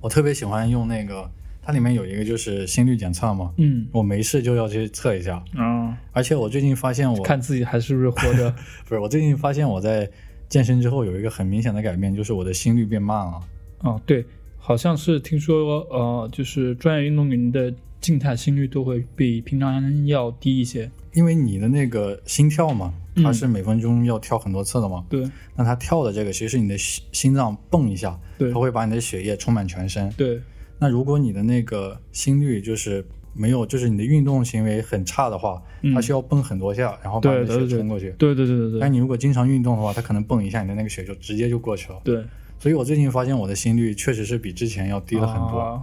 [0.00, 1.28] 我特别喜欢用那个，
[1.70, 5.36] 它里面有一个就是心率检测嘛，嗯我没事就要去测一下。
[5.54, 8.50] 啊，而且我最近发现我看自己还是不是活着。
[8.88, 10.10] 不是我最近发现我在
[10.48, 13.40] 健身之后有一个很明显的改变，就是我的心率变慢了。
[13.82, 14.24] 哦，对，
[14.58, 20.90] 好像是听说呃，就是专业运动员的静态心率都会比平常人要低一些。
[21.12, 30.08] 因为你的那个心跳嘛，嗯它是每分钟要跳很多次的嘛，对那它跳的这个其实是你的心心脏蹦一下，对它会把你的血液充满全身。
[30.16, 30.40] 对
[30.80, 38.10] 那如果你的那个心率就是没有，就是你的运动行为很差的话，嗯它需要蹦很多下，然后把你的血冲过去。
[38.18, 42.00] 对对对对对但你如果经常运动的话，它可能蹦一下，你的那个血就直接就过去了。
[42.02, 42.24] 对，
[42.58, 45.58] 所以我最近发现我的心率确实是比之前要低了很多。
[45.60, 45.82] 啊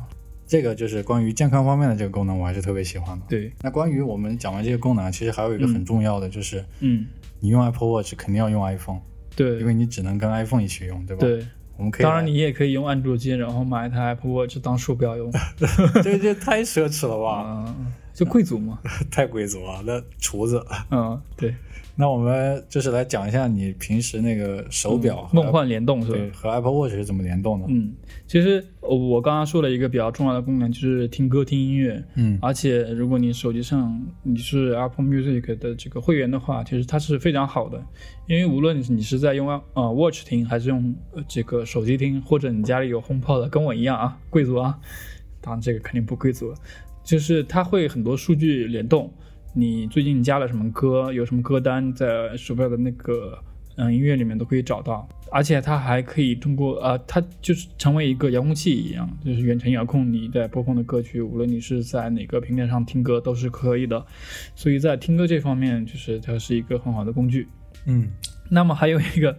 [0.50, 3.26] 这个就是关于健康方面的这个功能，我还是特别喜欢的。
[3.28, 7.06] 对，那关于我们讲完这些功能，其实还有一个很重要的，就是嗯，
[7.42, 9.02] 你用 Apple Watch 肯定要用 iPhone，
[9.36, 11.46] 对因为你只能跟 iPhone 一起用，对吧？，对。
[11.78, 12.04] 我们可以。
[12.04, 15.32] 当然，你也可以用安卓机，然后买一台 Apple Watch 当手表用。
[16.04, 18.80] 这这太奢侈了吧， 嗯，就贵族嘛。
[19.12, 19.82] 太贵族了。
[19.86, 21.56] 那厨子，嗯，对，
[22.00, 26.18] 那我们就是来讲一下你平时那个手表嗯梦幻联动是吧？
[26.18, 27.66] 对和 Apple Watch 是怎么联动的？
[27.70, 27.92] 嗯，
[28.28, 32.04] 其实呃我刚刚说了一个比较重要的功能，就是听歌听音乐。
[32.14, 37.84] 嗯而且如果你手机上你是 Apple Music 的这个会员的话，其实它是非常好的，
[38.28, 44.80] 因为无论你是在用呃 Watch 听，还是用呃这个手机听，或者你家里有 HomePod 的，跟我一样啊，贵族啊，
[45.42, 46.58] 当然这个肯定不贵族了，
[47.04, 49.12] 就是它会很多数据联动，
[49.54, 53.38] 你最近加了什么歌，有什么歌单，在手表的那个
[53.76, 64.06] 嗯音乐里面都可以找到，而且它还可以通过呃，它就是成为一个遥控器一样，就是远程遥控你在播放的歌曲，无论你是在哪个平台上听歌都是可以的，
[64.56, 67.48] 所以在听歌这方面，就是它是一个很好的工具。
[67.86, 68.08] 嗯，
[68.50, 69.36] 那么还有一个，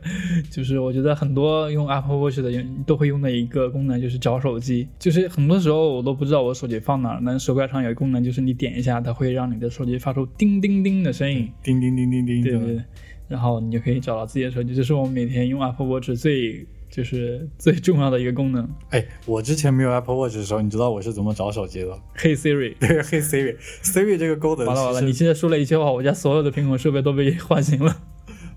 [0.51, 4.89] 就是我觉得很多用 Apple Watch 的人都会用的一个功能，就是找手机。
[4.99, 12.85] 就是很多时候我都不知道我手机放哪儿，但手表上有一个功能，就是你点一下，它会让你的手机发出叮叮叮的声音，叮叮叮叮叮，对对对，
[13.29, 14.75] 然后你就可以找到自己的手机。
[14.75, 18.69] 这是我们每天用 Apple Watch 最就是最重要的一个功能。
[18.91, 21.99] 哎，我之前没有 Apple Watch 的时候，你知道我是怎么找手机的？
[22.15, 27.95] 嘿 Siri，对，嘿 Siri，Siri 这个功能，完了完了，你现在说了一句话，我家所有的苹果设备都被唤醒了。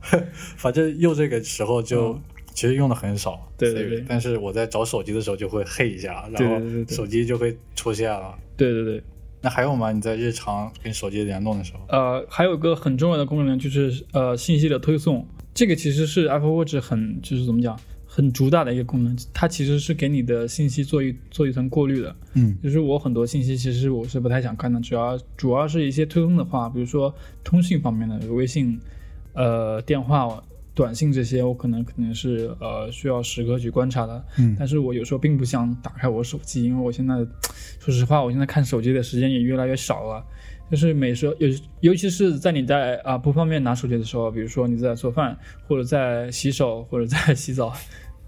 [0.57, 2.19] 反正用这个时候就
[2.53, 4.05] 其实用的很少，对对对。
[4.07, 6.59] 但是我在找手机的时候就会嘿一下，然后
[6.89, 8.35] 手机就会出现了。
[8.57, 9.01] 对对对。
[9.43, 9.91] 那还有吗？
[9.91, 11.79] 你在日常跟手机联动的时候？
[11.89, 22.15] 呃，还有个很重要的功能就是呃信息的推送，这个其实是 Apple Watch 很就是怎么讲很主打的一个功能，它其实是给你的信息做一做一层过滤的。
[22.33, 27.11] 嗯，就是我很多信息其实我是不太想看的，主要主要是一些推送的话，比如说
[27.43, 28.79] 通讯方面的微信。
[29.33, 30.41] 呃，电话、
[30.73, 34.25] 短信这些，我可能可能是呃需要时刻去观察的。
[34.39, 37.15] 嗯，但是我有时候并不想打开我手机，因为我现在
[37.79, 40.23] 说实话，我现在看手机的时间也越来越少了。
[40.69, 41.49] 就是每时尤
[41.81, 47.73] 尤其是在你在啊不方便拿手机的时候，比如说你在做饭，或者在洗手， 或者在洗澡，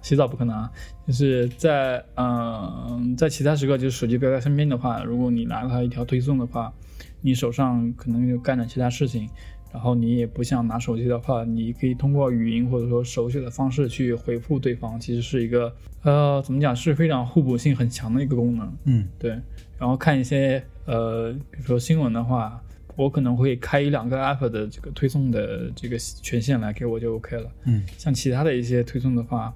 [0.01, 0.69] 洗澡不可能啊。
[1.07, 6.73] 就是在嗯在其他时刻，就是手机不要在身边的话，如果你拿它一条推送的话，
[7.21, 9.29] 你手上可能就干点其他事情。
[9.73, 18.71] 然后你也不想拿手机的话，你可以通过语音或者说手写的方式去回复对方，其实是一个呃怎么讲是非常互补性很强的一个功能。
[18.83, 19.31] 嗯，对。
[19.79, 22.61] 然后看一些呃比如说新闻的话，
[22.95, 27.51] 我可能会开一两个 app 的这个推送的这个权限来给我就 OK 了。
[27.65, 29.51] 嗯，像其他的一些推送的话，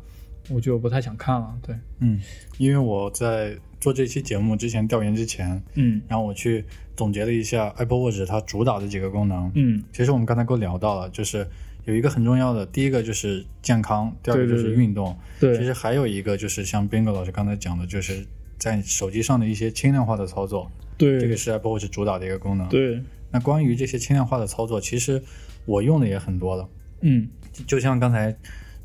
[0.49, 1.55] 我就不太想看了。
[1.61, 2.19] 对，嗯，
[2.57, 6.65] 因为我在做这期节目之前调研之前，嗯，然后我去。
[6.97, 11.47] 总结了一下 Apple Watch 它主打的几个功能，嗯，其实我们刚才都聊到了，就是
[11.85, 18.25] 有一个很重要的，第一个就是健康，第二个就是运动，对，其实还有一个就是像 Bingo 老师刚才讲的，就是
[18.57, 23.01] 在手机上的一些轻量化的操作，对，这个是 Apple Watch 主打的一个功能，对。
[23.29, 25.21] 那关于这些轻量化的操作，其实
[25.65, 26.67] 我用的也很多了，
[27.01, 27.29] 嗯，
[27.67, 28.35] 就像刚才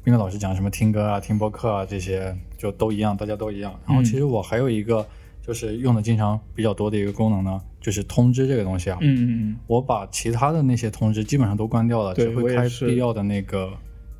[0.05, 3.81] Bingo 老师讲什么听歌啊、听播客啊这些，就都一样，大家都一样。
[3.87, 5.07] 然后其实我还有一个。
[5.45, 8.99] 就是用的经常比较多的一个功能呢，就是通知这个东西啊。
[9.01, 9.57] 嗯嗯嗯。
[9.67, 13.71] 我把其他的那些通知基本上都关掉了，只会开必要的那个、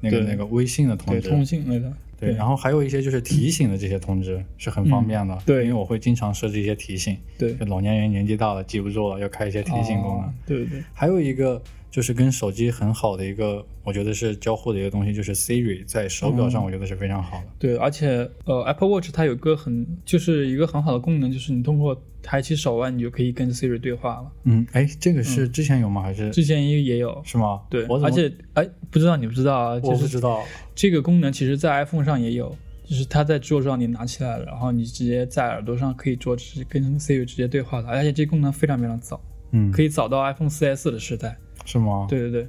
[0.01, 1.29] 那个、那个微信的通知。
[1.29, 1.93] 通信类的。
[2.19, 5.39] 对，然后还有一些就是提醒的这些通知是很方便的。
[5.47, 7.17] 对，因为我会经常设置一些提醒。
[7.39, 7.55] 对。
[7.67, 10.35] 老年人年纪大了记不住了，要开一些提醒功能。
[10.45, 10.83] 对对。
[10.93, 11.63] 还有一个。
[11.93, 17.47] 就是跟手机很好的一个，我觉得是交互的一个东西，就是 Siri 在手表上，我觉得是非常好的。
[17.59, 24.33] 对，而且呃，Apple Watch 它有个很，就是一个很好的功能，就是你通过抬起手腕，你就可以跟 Siri 对话了。
[24.45, 26.01] 嗯，哎，这个是之前有吗？
[26.01, 27.21] 还是之前也也有？
[27.27, 27.61] 是吗？
[27.69, 29.81] 对，而且哎，不知道你不知道啊？
[29.83, 30.43] 我不知道。
[30.75, 41.37] 这个功能其实，在 iPhone 上也有，就是它在桌上你拿起来了，然后你直接在耳朵上可以做直，跟 Siri 直接对话的，而且这功能非常非常早，嗯，可以早到 iPhone 4S 的时代。
[41.65, 42.07] 是吗？
[42.09, 42.49] 对对对。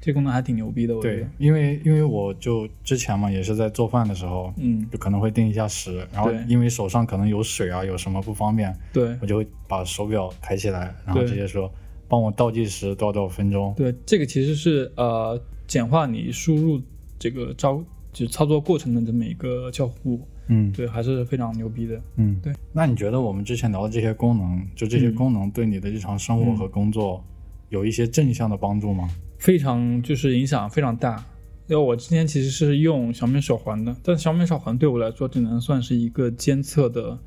[0.00, 1.16] 这功能还挺牛逼的，我觉得。
[1.16, 11.72] 对，因为因为我就之前嘛，也是在做饭的时候，嗯，就可能会定一下时，然后因为手上可能有水啊，有什么不方便，对，我就会把手表抬起来，然后直接说
[12.06, 13.72] 帮我倒计时多少多少分钟。
[13.78, 16.78] 对，这个其实是呃简化你输入
[17.18, 22.52] 这个招就操作过程的这么一个交互，嗯，对，还是非常牛逼的，嗯，对。
[22.74, 27.24] 那你觉得我们之前聊的这些功能，就这些功能对你的日常生活和工作
[27.70, 29.08] 有一些正向的帮助吗？
[29.38, 31.22] 非常就是影响非常大，
[31.66, 37.18] 因为我之前其实是用小米手环的，但小米手环对我来说只能算是一个监测的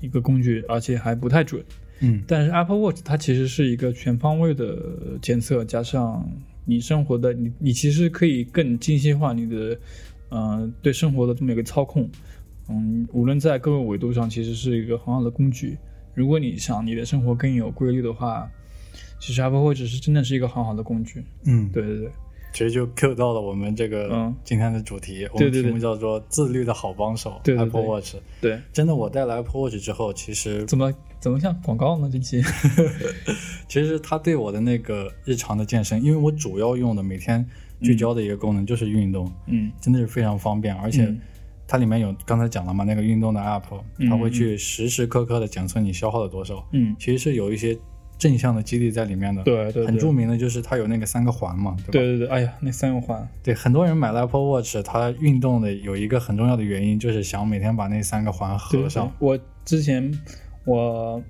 [0.00, 1.64] 一个工具，而且还不太准。
[2.00, 4.76] 嗯，但是 Apple Watch 它其实是一个全方位的
[5.20, 6.28] 监测，加上
[6.64, 9.78] 你生活的你你其实可以更精细化你的，
[10.30, 12.10] 嗯，对生活的这么一个操控。
[12.68, 15.78] 嗯，无论在各个维度上，其实是一个很好的工具。
[16.12, 18.50] 如果你想你的生活更有规律的话。
[19.22, 21.24] 其实 Apple Watch 是真的是一个很好的工具。
[21.44, 22.10] 嗯，对对对，
[22.52, 28.16] 其实就 Q 到了我们这个今天的主题，我们题目叫做“自律的好帮手 ”，Apple Watch。
[28.40, 32.10] 对，真的，我带了 Apple Watch 之后，其实怎么怎么像广告呢？
[32.12, 32.42] 这期？
[33.68, 37.46] 其实它对我的那个日常的健身，因为我主要用的每天
[37.80, 41.14] 聚焦的一个功能就是运动，嗯，真的是非常方便，而且
[41.68, 47.78] 它里面有刚才讲了嘛，那个运动的 App，它会去时时刻刻的检测你消耗了多少，嗯，其实是有一些。
[48.18, 51.90] 正向的激励在里面的，对对，很著名的就是它有那个三个环嘛，对吧？
[51.92, 59.12] 对对对，哎呀，那三个环，对，很多人买了 Apple Watch，它运动的有一个很重要的原因就是想每天把那三个环合上。
[59.18, 60.12] 我之前
[60.64, 61.22] 我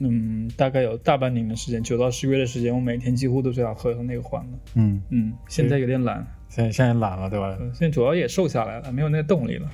[0.00, 4.58] 嗯大概有大半年的时间，九到十个月的时间，我每天几乎都是要喝那个黄的。
[4.74, 7.56] 嗯，嗯，现在有点懒，现在现在懒了，对吧？
[7.60, 9.70] 呃现在主要也瘦下来了，没有那个动力了。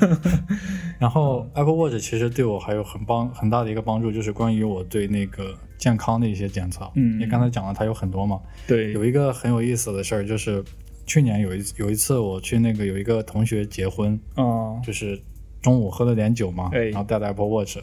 [0.98, 6.90] 然后 Apple Watch 其实对我还有很帮很大的一个帮助，就是关于我对那个健康的一些检测。
[6.94, 8.40] 嗯你刚才讲了，它有很多嘛。
[8.66, 10.62] 对，有一个很有意思的事儿，就是
[11.06, 15.20] 去年有一有一次我去那个有一个同学结婚，哦，就是
[15.62, 17.78] 中午喝了点酒嘛，哎然后带了 Apple Watch，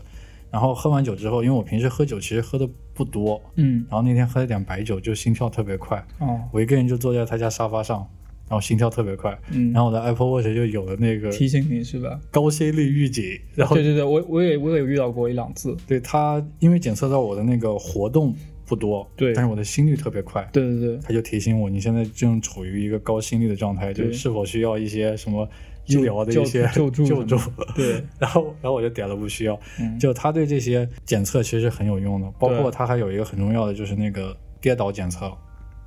[0.51, 8.07] 然后喝完酒之后，因为我平时喝酒其实喝的不多，嗯，然后那天喝了点白酒，就心跳特别快，哦，我一个人就坐在他家沙发上，
[8.49, 12.19] 然后心跳特别快，嗯，然后我的 Apple Watch 就有了那个提醒你是吧？
[12.31, 13.23] 高心率预警，
[13.55, 15.75] 然后对对对，我我也我也有遇到过一两次。
[15.85, 18.33] 对它因为检测到我的那个活动
[18.65, 19.33] 不多，对。
[19.33, 25.47] 但是我的心率特别快，对对对，它就提醒我你现在正处于一个高心率的状态，就对是否需要一些什么
[25.87, 27.37] 医疗的一些救助救助。
[27.75, 29.59] 对， 然后，然后我就点了不需要。
[29.79, 35.31] 嗯，就他对这些检测其实很有用的，包括对它还有一个很重要的就是那个跌倒检测，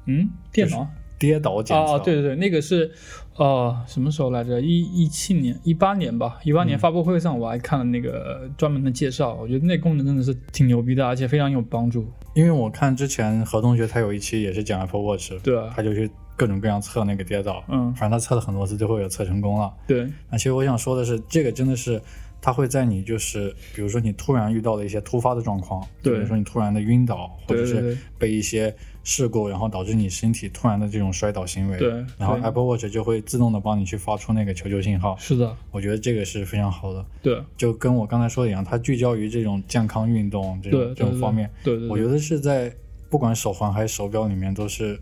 [0.07, 0.87] 嗯，电脑。
[1.19, 1.93] 跌倒检测。
[1.93, 2.91] 哦哦，对对对，那个是，
[3.37, 4.59] 呃，什么时候来着？
[4.59, 12.11] 一一七年、一八年吧，一八年发布会上我还看了那个专门的介绍，我觉得那功能真的是挺牛逼的，而且非常有帮助。
[12.35, 16.11] 因为我看之前何同学他有一期也是讲 Apple Watch，对啊，他就去
[16.41, 19.71] 各种各样测那个跌倒，嗯，反正他测了很多次，最后也测成功了。
[19.87, 20.11] 对。
[20.31, 22.01] 那其实我想说的是，这个真的是，
[22.41, 26.15] 它会在你就是，比如说你突然遇到了一些突发的状况，对。
[26.15, 28.75] 比如说你突然的晕倒，或者是被一些
[29.05, 31.91] 事故，然后导致你身体突然的这种摔倒行为，对。
[32.17, 35.15] 然后 Apple Watch 就会自动的帮你去发出那个求救信号。
[35.19, 37.39] 是的，我觉得这个是非常好的，对。
[37.59, 42.75] 就跟我刚才说的一样，它聚焦于这种健康运动这种这种方面，，对，我觉得是在
[43.11, 44.99] 不管手环还是手表里面都是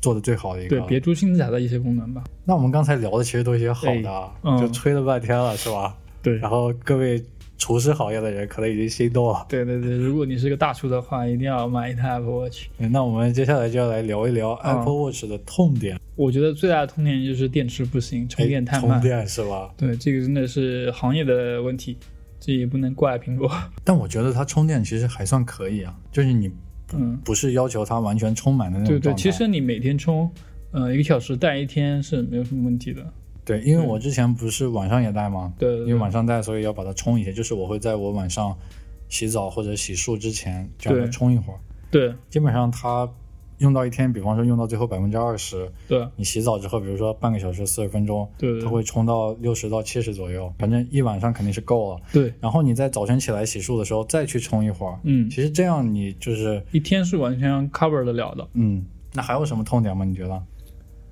[0.00, 0.78] 做的最好的一个。
[0.78, 2.24] 对别出心裁的一些功能吧。
[2.44, 5.96] 那我们刚才聊的其实都是一些好的啊，哎嗯就吹了半天了，是吧？
[6.22, 7.22] 对然后各位
[7.56, 9.46] 厨师行业的人可能已经心动了。
[9.48, 12.64] 对对对，如果你是个大厨的话，一定要买一台 Apple Watch。
[12.90, 19.00] 那我们接下来就要来聊一聊嗯 Apple Watch 的痛点，我觉得最大的痛点就是电池不行，充电太哎慢。
[19.00, 19.72] 充电是吧？
[19.76, 21.96] 对，这个真的是行业的问题，
[22.40, 23.50] 这也不能怪苹果。
[23.84, 26.50] 但我觉得它充电其实还算可以啊，就是你
[26.92, 30.30] 嗯，不是要求它完全充满的那种对对，其实你每天充，
[30.70, 33.04] 呃，一个小时带一天是没有什么问题的。
[33.44, 35.52] 对，因为我之前不是晚上也带吗？
[35.58, 37.32] 对对对因为晚上带，所以要把它充一些。
[37.32, 38.56] 就是我会在我晚上
[39.08, 41.58] 洗澡或者洗漱之前，就让它对充一会儿。
[41.90, 43.08] 对基本上它
[43.58, 52.00] 用到一天，比方说用到最后百分之二十，对你洗澡之后，比如说半个小时、四十分钟，对对它会充到六十到七十左右，反正一晚上肯定是够了。
[52.12, 58.48] 对，然后你在早晨起来洗漱的时候再去充一会儿，嗯，其实这样你就是一天是完全 cover 得了的。
[58.54, 58.84] 嗯，
[59.14, 60.04] 那还有什么痛点吗？
[60.04, 60.42] 你觉得？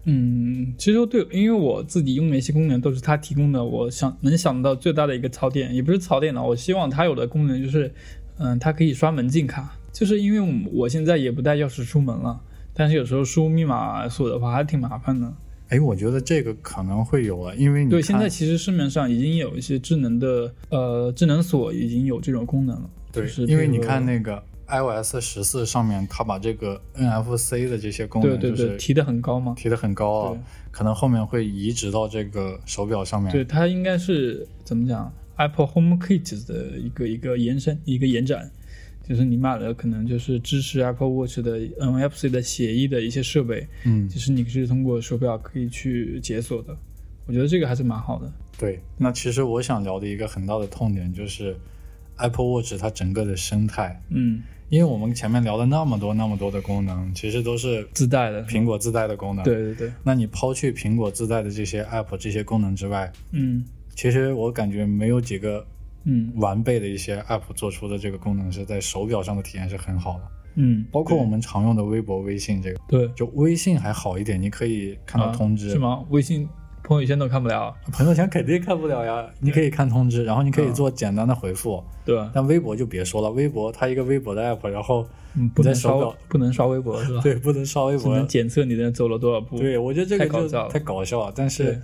[0.07, 7.91] 嗯，其实对，因为我自己用的一些功能都是它提供的，我想能想到最大的一个槽点，也不是槽点了，我希望它有的功能就是，
[8.37, 12.39] 嗯，它可以刷门禁卡，就是因为我现在也不带钥匙出门了，
[12.75, 15.33] 但是有时候输密码锁的话还挺麻烦的。
[15.69, 29.55] 哎，我觉得这个可能会有了，因为你对，现在其实市面上已经有一些智能的呃智能锁已经有这种功能了，对就是，因为你看那个 iOS 十四上面，它把这个 NFC 的这些功能就是对对，提的很高嘛。
[29.57, 30.39] 提的很高啊，
[30.71, 33.31] 可能后面会移植到这个手表上面。
[33.33, 38.51] 对，它应该是怎么讲？Apple Home Kit 的一个一个延伸，一个延展，
[39.07, 46.77] 就是你买了可能就是支持 Apple Watch 的 NFC 的协议的一些设备，嗯，就是你是通过手表可以去解锁的。
[47.27, 48.33] 我觉得这个还是蛮好的。
[48.59, 48.81] 对。
[48.99, 51.57] 那其实我想聊的一个很大的痛点就是
[52.17, 58.45] Apple Watch 它整个的生态，嗯，因为我们前面聊了那么多那么多的功能，其实都是自带的。
[58.47, 59.45] 苹果自带的功能。。
[59.45, 63.65] 对对对，那你抛去苹果自带的这些 App 这些功能之外，嗯
[63.97, 65.65] 其实我感觉没有几个
[66.05, 70.23] 嗯完备的一些 App 做出的这个功能是在手表上的体验是很好的。
[70.57, 75.69] 嗯，包括我们常用的微博、微信这个，对就微信还好一点，你可以看到通知。
[75.69, 76.05] 啊是吗？
[76.11, 76.49] 微信
[76.85, 81.83] 朋友圈都看不了，朋友圈肯定看不了呀，你可以看通知，然后你可以做简单的回复。
[82.05, 82.31] 对吧？
[82.35, 89.59] 但微博就别说了，微博它一个微博的 app，然后嗯，不在能刷手表不能刷微博是吧？，对不能刷微博只能，检测你的走了多少步。
[89.59, 91.33] 对我觉得这个就太搞笑了太搞笑了。
[91.35, 91.81] 但是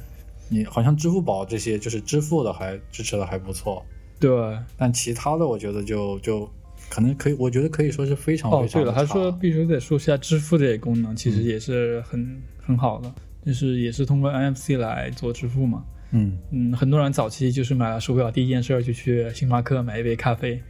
[0.50, 3.82] 你好像支付宝这些就是支付的还支持的还不错，
[4.20, 4.58] 对。
[4.76, 6.48] 但其他的我觉得就就
[6.88, 8.92] 可能可以，我觉得可以说是非常哦非，常对了。
[8.92, 13.12] 还说必须得说一下支付这些功能，其实也是很、很好的，
[13.46, 15.82] 就是也是通过 NFC 来做支付嘛。
[16.12, 20.60] 嗯，嗯，很多人早期就是买了手表，第一件事就去星巴克买一杯咖啡，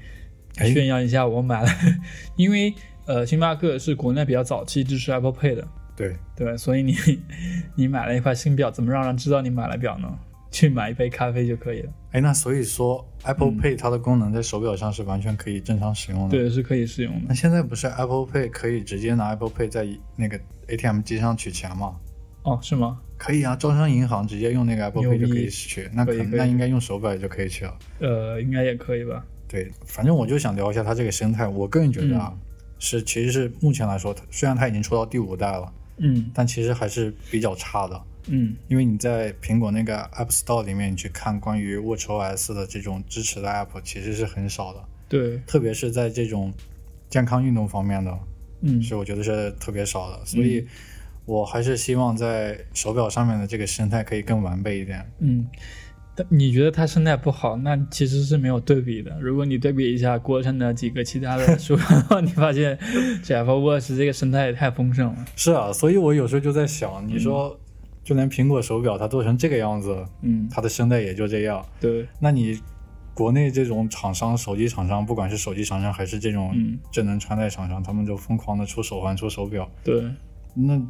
[0.56, 1.68] 哎炫耀一下我买了，
[2.36, 2.74] 因为
[3.06, 6.54] 呃，星巴克是国内比较早期支持 Apple Pay 的，对，对？
[6.58, 6.94] 所以你
[7.74, 10.08] 你买了一块新表，怎么让人知道你买了表呢？
[10.50, 11.92] 去买一杯咖啡就可以了。
[12.12, 17.34] 哎，那所以说 Apple Pay 它的功能在手表上是完全可以正常使用的。，对，是可以使用的那。
[17.34, 19.86] 现在不是 Apple Pay 可以直接拿 Apple Pay 在
[20.16, 21.96] 那个 ATM 机上取钱吗？
[22.42, 22.98] 哦，是吗？
[23.16, 27.78] 可以啊，招商银行直接用那个 Apple Pay 就可以取，那可可以那应该用手表也就可以取了。
[28.00, 29.24] 呃，应该也可以吧。
[29.46, 31.46] 对，反正我就想聊一下它这个生态。
[31.46, 32.32] 我个人觉得啊，
[32.78, 38.00] 是其实是目前来说，虽然它已经出到第五代了，嗯但其实还是比较差的。
[38.28, 46.52] 嗯因为你在苹果那个 App Store 里面，你去看关于 WatchOS 的这种支持的 App，其实是很少的，对，特别是在这种
[47.08, 48.18] 健康运动方面的，
[48.62, 50.24] 嗯是我觉得是特别少的。
[50.24, 50.66] 所以，
[51.24, 55.10] 我还是希望在手表上面的这个生态可以更完备一点。
[55.20, 55.46] 嗯。
[56.16, 59.16] 但你觉得它生态不好，那其实是没有对比的。
[59.20, 62.76] 如果你对比一下国产的几个其他的手表的话， 你发现
[63.22, 65.24] 这 Apple Watch 这个生态也太丰盛了。
[65.36, 67.58] 是啊，所以我有时候就在想，你说，
[68.02, 71.64] 就连苹果手表它做成这个样子，嗯，它的声带也就这样。
[71.80, 72.58] 对，那你
[73.14, 80.02] 国内这种厂商，手机厂商，不管是手机厂商还是这种嗯智能穿戴厂商，他们就疯狂的出手环、出手表，对，
[80.54, 80.80] 那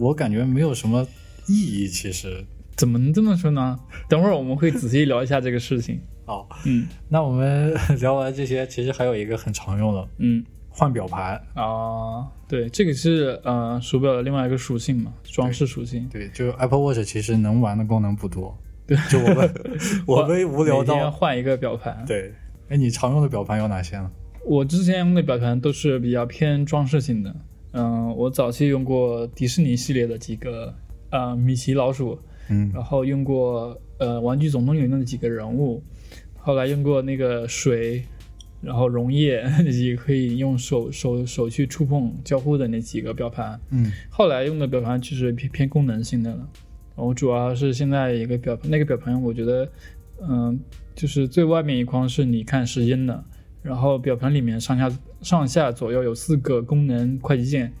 [0.00, 1.06] 我感觉没有什么
[1.46, 1.86] 意义。
[1.88, 2.44] 其实，
[2.76, 3.78] 怎么能这么说呢？
[4.08, 6.00] 等会儿我们会仔细聊一下这个事情。
[6.26, 10.44] 好，嗯那我们 聊完这些，其实还有一个很常用的嗯
[10.78, 11.34] 换表盘。
[11.54, 16.08] 啊，对，这个是呃手表的另外一个属性嘛，装饰属性。
[16.08, 18.56] 对，就 Apple Watch 其实能玩的功能不多。
[18.86, 19.54] 对，就我们
[20.06, 22.04] 我们无聊到换一个表盘。
[22.06, 22.32] 对。
[22.68, 24.10] 哎，你常用的表盘有哪些呢？
[24.46, 27.34] 我之前用的表盘都是比较偏装饰性的。
[27.72, 30.74] 嗯、我早期用过迪士尼系列的几个
[31.10, 32.18] 呃米奇老鼠，
[32.48, 35.82] 嗯然后用过呃玩具总动员的几个人物，
[36.38, 38.02] 后来用过那个水，
[38.60, 43.60] 然后溶液那几个可以用手手手去触碰交互的那几个表盘。
[43.70, 46.48] 嗯后来用的表盘就是偏偏功能性的了。
[46.96, 49.70] 我主要是现在一个表盘，那个表盘我觉得，
[50.28, 50.58] 嗯、
[50.96, 53.24] 就是最外面一框是你看时间的，
[53.62, 57.72] 然后表盘里面上下上下左右有四个功能快捷键，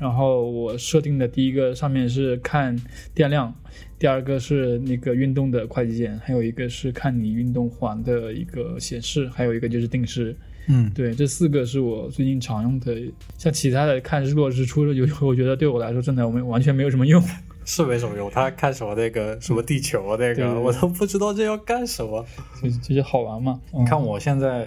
[0.00, 2.74] 然后我设定的第一个上面是看
[3.14, 3.54] 电量，
[3.98, 10.34] 第二个是那个运动的快捷键，还有一个是看你运动环的一个显示，还有一个就是定时。
[10.68, 12.96] 嗯，对，这四个是我最近常用的，
[13.36, 17.22] 像其他的看日落日出的，有 我觉得对我来说真的我们完全没有什么用。
[17.66, 18.30] 是没什么用。
[18.30, 22.24] 他看什么那个什么地球那个，对对对我都不知道这要干什么。
[22.62, 23.60] 就就是好玩嘛。
[23.72, 24.66] 你看嗯，我现在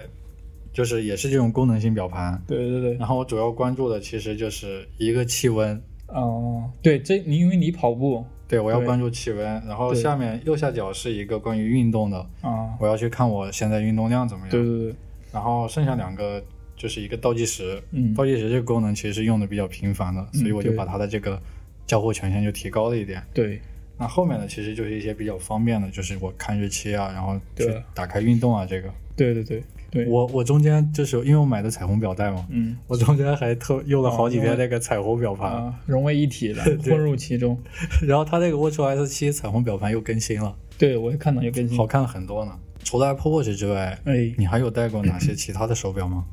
[0.74, 14.50] 就是也是这种功能性表盘，对对对，然后我主要关注的其实就是一个气温，哦、对，这你因为你跑步对我要关注气温，然后下面右下角是一个关于运动的，啊，我要去看我现在运动量怎么样。
[14.50, 14.94] 对对对，
[15.32, 16.42] 然后剩下两个
[16.76, 21.40] 就是一个倒计时，嗯倒计时这个功能其实是用的比较频繁的，所以我就把它的这个
[21.86, 23.22] 交互权限就提高了一点。
[23.32, 23.60] 对
[24.04, 28.90] 那后面的其实就是一些比较方便的，就是我看日期啊，然后去对打开运动啊，这个。
[29.16, 37.58] 对对对对，我我中间就是因为我买的彩虹表带嘛，嗯 我中间还特用了好几哦天那个彩虹表盘，啊融为一体了， 混入其中。
[38.06, 41.78] 然后它那个 WatchOS 七彩虹表盘又更新了，对我也看到又更新。
[41.78, 42.52] 好看了很多呢。
[42.82, 46.26] 除了 Apple Watch 之外，哎，你还有戴过哪些其他的手表吗？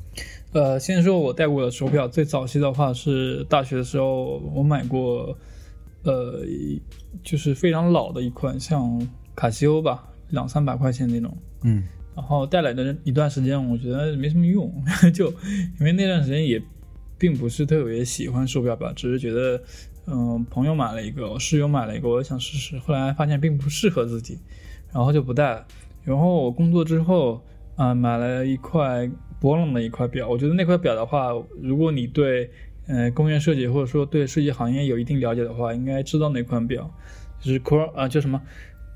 [0.52, 5.34] 呃，先说我戴过的手表，最早期的话是大学的时候我买过，
[6.04, 6.40] 呃，
[7.22, 9.00] 就是非常老的一款，像
[9.34, 11.36] 卡西欧吧，两三百块钱那种。
[11.62, 11.84] 嗯
[12.14, 14.70] 然后带来的一段时间，我觉得没什么用，
[15.14, 15.30] 就
[15.80, 16.62] 因为那段时间也
[17.16, 19.62] 并不是特别喜欢手表吧，只是觉得，
[20.06, 24.38] 嗯、朋友买了一个，我室友买了一个，我也想试试，后来发现并不适合自己，
[24.92, 25.66] 然后就不戴了。
[26.04, 27.40] 然后我工作之后，
[27.76, 31.30] 啊、买了一块博朗的一块表，我觉得那块表的话，
[31.62, 32.50] 如果你对，
[32.88, 36.92] 呃，工业设计或者说对设计行业有一定了解的话，应该知道那款表，
[37.40, 38.42] 就是 Chron 啊、叫什么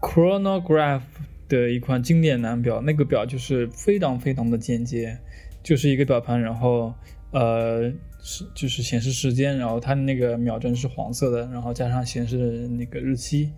[0.00, 1.02] ？Chronograph
[1.48, 5.16] 的一款经典男表，那个表就是非常非常的简洁，
[5.62, 6.92] 就是一个表盘，然后
[7.30, 13.50] 呃是就是显示时间，然后它那个秒针是黄色的，然后加上显示那个日期，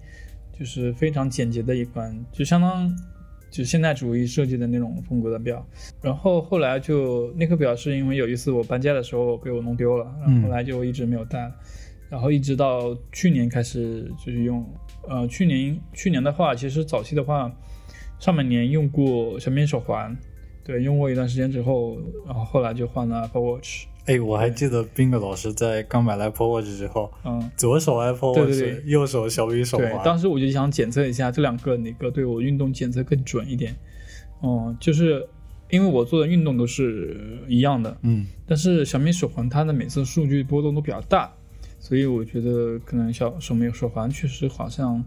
[0.59, 2.95] 就是非常简洁的一款，就相当
[3.51, 5.67] 就现代主义设计的那种风格的表。
[6.03, 11.53] 然后后来就那个表是因为有一次我搬家的时候被我弄丢了，然后后来就一直没有带了。
[12.11, 14.65] 然后一直到去年开始就是用，
[15.07, 17.53] 呃，去年去年的话，其实早期的话，
[18.19, 20.17] 上半年用过小米手环，
[20.65, 30.03] 对，用过一段时间之后，然后后来就换了 Apple Watch，哎，我还记得冰哥老师在刚买了 Apple Watch 之后，嗯，左手 Apple 对 Watch，对对右手小米手对，环。
[30.03, 33.77] 当时我就想检测一下这两个哪个对我运动检测更准一点，
[34.43, 35.29] 嗯，就是
[35.71, 38.27] 因为我做的运动都是一样的，嗯。
[38.47, 41.31] 但是小米手环它的每次数据波动都比较大，
[41.79, 45.05] 所以我觉得可能小小米手环确实好像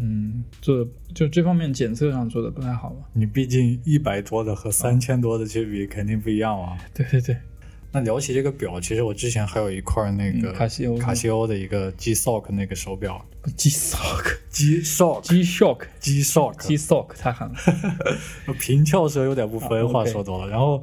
[0.00, 3.08] 嗯，做的就这方面检测上做的不太好吧？
[3.12, 6.76] 你毕竟一百多的和三千多的去比，肯定不一样啊。
[6.92, 7.36] 对对对，
[7.92, 13.24] 那聊起这个表，其实我之前还有一块那个嗯卡西欧卡西欧的一个 G Shock 那个手表
[13.56, 17.54] G Sock、，G Shock G Shock、G Shock，G Sock 太狠了。
[18.58, 20.48] 平翘舌有点不分，啊话说多了。
[20.48, 20.82] 然后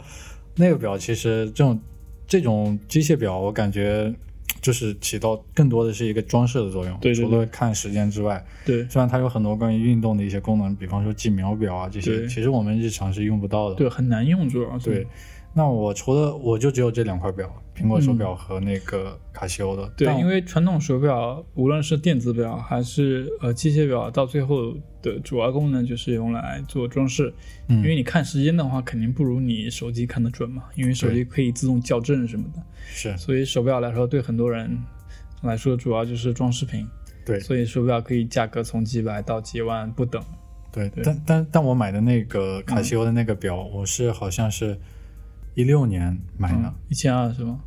[0.56, 1.80] 那个表其实这种
[2.28, 4.14] 这种机械表，我感觉
[4.62, 6.96] 就是起到更多的是一个装饰的作用。
[7.00, 13.76] 对对除了看时间之外，对虽然它有很多关于运动的一些功能，比方说记秒表啊这些，其实我们日常是用不到的。
[13.76, 15.08] 对，很难用，主要是对，
[15.54, 19.84] 那我除了我就只有这两块表，苹果手表和那个卡西欧的。
[19.84, 27.34] 嗯对，因为传统手表无论是电子表还是呃机械表，到最后的主要功能就是用来做装饰。
[27.68, 32.62] 嗯因为你看时间的话，肯定不如你手机看得准嘛，因为手机可以自动校正什么的。
[32.88, 34.78] 是所以手表来说，对很多人
[35.42, 36.88] 来说，主要就是装饰品。
[37.26, 40.24] 对所以手表可以价格从几百到几万不等。
[40.72, 44.76] 对，对但但但我买的那个卡西欧的那个表，我是好像是
[45.60, 47.60] 一六年买的、一千二是吗？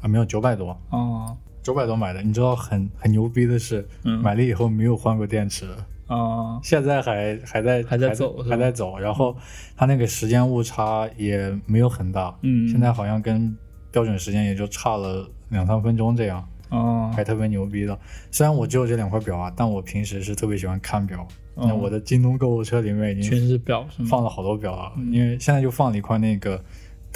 [0.00, 2.20] 啊，没有九百多，哦九百多买的。
[2.20, 5.64] 你知道很很牛逼的是，嗯买了以后没有换过电池，
[6.08, 8.98] 啊现在还还在还在走是吧还在走。
[8.98, 9.36] 然后
[9.76, 13.56] 它那个时间误差也没有很大，嗯，现在好像跟
[13.92, 16.44] 标准时间也就差了两三分钟这样。
[16.70, 17.96] 哦还特别牛逼的。
[18.32, 21.24] 虽然我只有这两块表啊，但我平时是特别喜欢看表。
[21.54, 24.08] 那哦我的京东购物车里面已经全是表是吗？
[24.10, 26.62] 放了好多表啊，因为现在就放了一块那个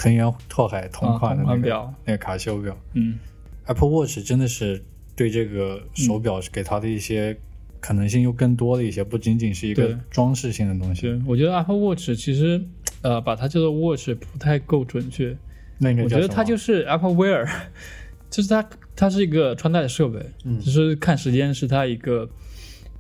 [0.01, 2.77] 藤原拓海同款的那个、那个卡西欧表。
[2.95, 3.19] 嗯
[3.67, 4.83] Apple Watch 真的是
[5.15, 7.37] 对这个手表给它的一些
[7.81, 11.23] 可能性又更多了一些，不仅仅是一个装饰性的东西。
[11.27, 12.65] 我觉得 Apple Watch 其实
[13.03, 15.37] 呃把它叫做 Watch 不太够准确，
[15.79, 17.49] 那个我觉得它就是是 Apple Wear，
[18.31, 22.29] 就是它它是一个穿戴的设备，嗯只是看时间是它一个。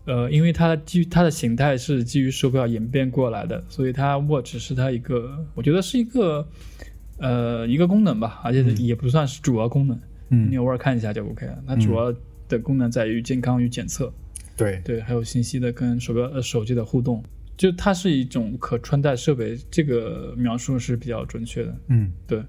[0.06, 6.44] 呃，因为它基于它的形态是基于手表演变过来的，所以它 watch 是它一个，我觉得是一个
[7.20, 9.96] 呃一个功能吧，而且也不算是主要功能，
[10.28, 11.62] 你嗯，偶尔看一下就 OK 了。
[11.66, 12.12] 它主要
[12.48, 14.12] 的功能在于健康与检测，
[14.56, 17.22] 对，对，还有信息的跟手表呃手机的互动，
[17.56, 21.76] 就它是一种可穿戴设备，这个描述是比较准确的。
[21.88, 22.42] 嗯，对，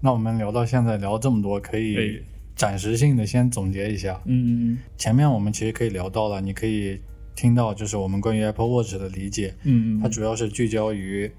[0.00, 2.22] 那我们聊到现在聊这么多，可以对。
[2.56, 4.20] 暂时性的先总结一下。
[4.26, 7.00] 嗯嗯前面我们其实可以聊到了，你可以
[7.34, 11.30] 听到就是我们关于 Apple Watch 的理解，嗯嗯，它主要是聚焦于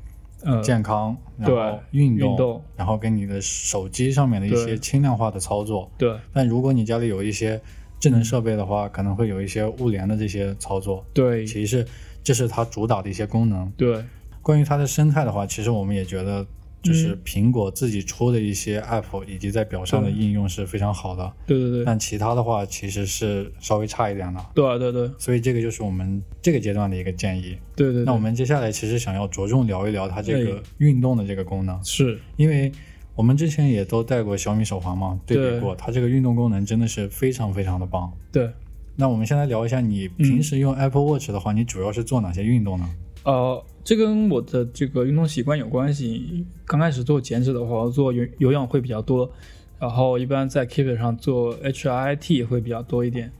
[0.43, 5.89] 呃健康，然后对运动，运动然后跟你的手机上面的一些轻量化的操作。
[5.97, 7.61] 对但如果你家里有一些
[7.99, 11.85] 智能设备的话，可能会有一些物联的这些操作，对其实
[12.23, 13.71] 这是它主打的一些功能。
[13.77, 14.03] 对
[14.41, 16.45] 关于它的生态的话，其实我们也觉得。
[16.81, 21.85] 嗯就是苹果自己出的一些 App 以及在表上的应用是非常好的，对对对。
[21.85, 24.45] 但其他的话其实是稍微差一点的。
[24.55, 25.09] 对对对。
[25.17, 27.55] 所以这个就是我们这个阶段的一个建议。
[27.75, 30.61] 对对，那我们接下来其实想要着重聊一聊它这个哎。
[30.79, 32.19] 运动的这个功能，是。
[32.35, 32.71] 因为
[33.13, 38.11] 我们之前也都戴过小米手环嘛，对比过，它这个运动功能真的是非常非常的棒。
[38.31, 38.49] 对。
[38.95, 42.89] 那我们先来聊一下，你平时用 Apple Watch 的话，你主要是做哪些运动呢？
[43.23, 46.45] 呃，这跟我的这个运动习惯有关系。
[46.65, 49.31] 刚开始做减脂的话，做有有氧会比较多，
[49.79, 53.31] 然后一般在 Keep 上做 HIIT 会比较多一点。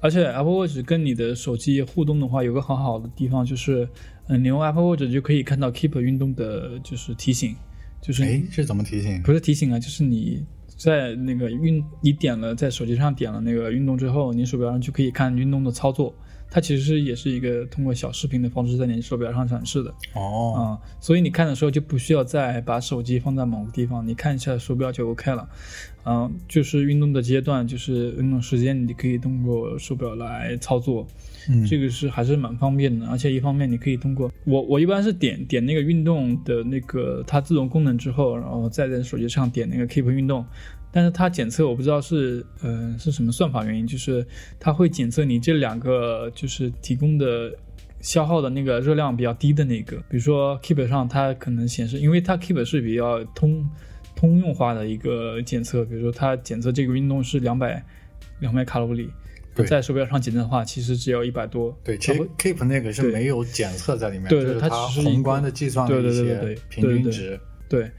[0.00, 3.88] 而且 Apple Watch 跟你的手机互动的话，有个很好的地方就是，
[4.28, 7.54] 嗯、你用 Apple Watch 就可以看到 Keep 运动的就是提醒，
[8.00, 9.22] 就是哎，是怎么提醒？
[9.22, 16.14] 不是提醒啊，就是你在那个运，你点了在手机上点了那个运动之后，你鼠标上就可以看运动的操作。
[16.50, 20.60] 它其实也是一个通过小视频的方式在你手表上展示的哦，啊、
[21.00, 25.48] 所以你看的时候就不需要再把手机放在某个地方，你看一下手表就 OK 了。
[26.02, 31.06] 嗯、就是运动的阶段，就是运动时间，你可以通过手表来操作。
[31.48, 40.44] 嗯，这个是还是蛮方便的，而且一方面你可以通过我我一般是点点那个运动的那个它自动功能之后，然后再在手机上点那个 Keep 运动，
[40.92, 44.26] 但是它检测我不知道是呃是什么算法原因，就是
[44.58, 47.52] 它会检测你这两个就是提供的。
[48.02, 53.62] 消耗的那个热量比较低的那个，比如说 Keep 上它可能显示，因为它 Keep 是比较通
[54.16, 57.84] 通用化的一个检测，比如说它检测这个运动是两百
[58.38, 59.10] 两百卡路里，
[59.68, 61.78] 在手表上检测的话，其实只有一百多。
[61.84, 67.38] 对，其实 Keep 那个是没有检测在里面，对它就是它只是宏观的计算了对一些对对对对平均值。
[67.68, 67.90] 对，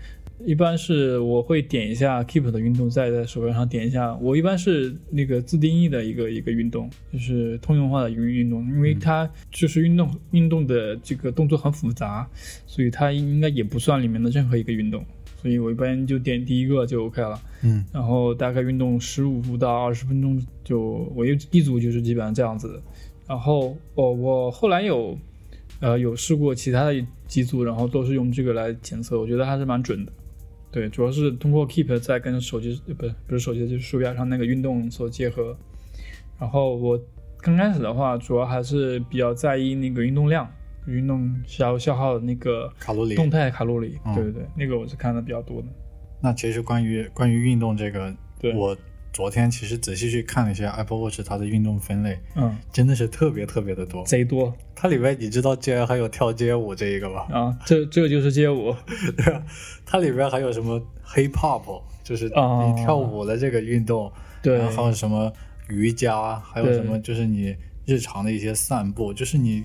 [0.46, 4.16] 一般是我会点一下 Keep 的运动，再在手表上点一下。
[4.16, 12.28] 我一般是那个自定义的一个一个运动，就是通用化的一个运动，因为它就是运动运动的这个动作很复杂，
[12.66, 15.06] 所以它应该也不算里面的任何一个运动。
[15.42, 22.82] 所以我一般就点第一个就 OK 了，嗯，然后大概运动十五到二十分钟就我一一组就是基本上这样子的，
[23.28, 25.18] 然后我我后来有
[25.80, 30.12] 呃有试过其他的几组，然后都是用这个来检测，我觉得还是蛮准的。
[30.72, 35.55] 对，主要是通过 Keep 在跟手机呃不是不是手机，就是鼠标上那个运动所结合。
[36.39, 36.99] 然后我
[37.39, 40.49] 刚开始的话，主要还是比较在意那个运动量，
[40.88, 43.15] 运动消消耗的那个卡路里。
[43.15, 43.99] 动态卡路里。
[44.05, 45.67] 嗯对对对，那个我是看的比较多的。
[46.22, 48.78] 那其实关于关于运动这个，对我
[49.14, 54.05] 昨天其实仔细去看了一下 Apple Watch 它的运动分类，嗯，真的是特别特别的多。
[54.05, 57.28] 贼多它里面你知道竟然还有跳街舞这一个吧？
[57.32, 57.57] 啊！
[57.66, 58.74] 这这就是街舞。
[59.18, 59.43] 对吧？
[59.86, 65.32] 它里边还有什么 hip hop，就是哦你跳舞的这个运动，对然后还有什么
[65.68, 67.55] 瑜伽，还有什么就是你
[67.86, 69.64] 日常的一些散步，就是你，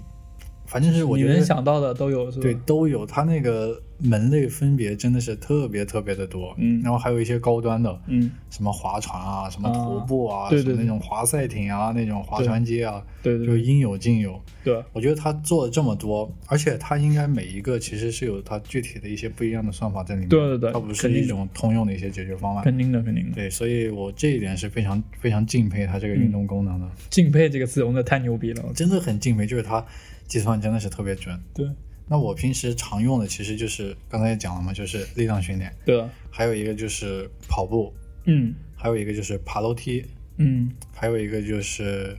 [0.66, 2.42] 反正是我你觉得能想到的都有，是吧？
[2.42, 3.06] 对，都有。
[3.06, 14.40] 它那个门类分别真的是特别特别的多，嗯然后还有一些高端的，嗯，什么划船啊，什么啊徒步啊，对对对什么那种划赛艇啊，那种划船机啊，对对对就应有尽有。
[14.64, 22.64] 对，我觉得他做了这么多，而且他应该每一个其实是有它具体的一些不一样的算法在里面，对对对它不是一种通用的一些解决方案。
[22.64, 23.34] 肯定的，肯定的。
[23.36, 28.64] 对，所以我这一点是非常非常敬佩它这个运动功能的，敬佩这个词用的太牛逼了。
[28.74, 29.84] 真的很敬佩，就是它
[30.26, 31.38] 计算真的是特别准。
[31.54, 31.68] 对
[32.08, 37.92] 那我平时常用的其实就是刚才也讲了嘛，就是力量训练，对，还有一个就是跑步，
[38.26, 40.04] 嗯还有一个就是爬楼梯，
[40.38, 42.16] 嗯还有一个就是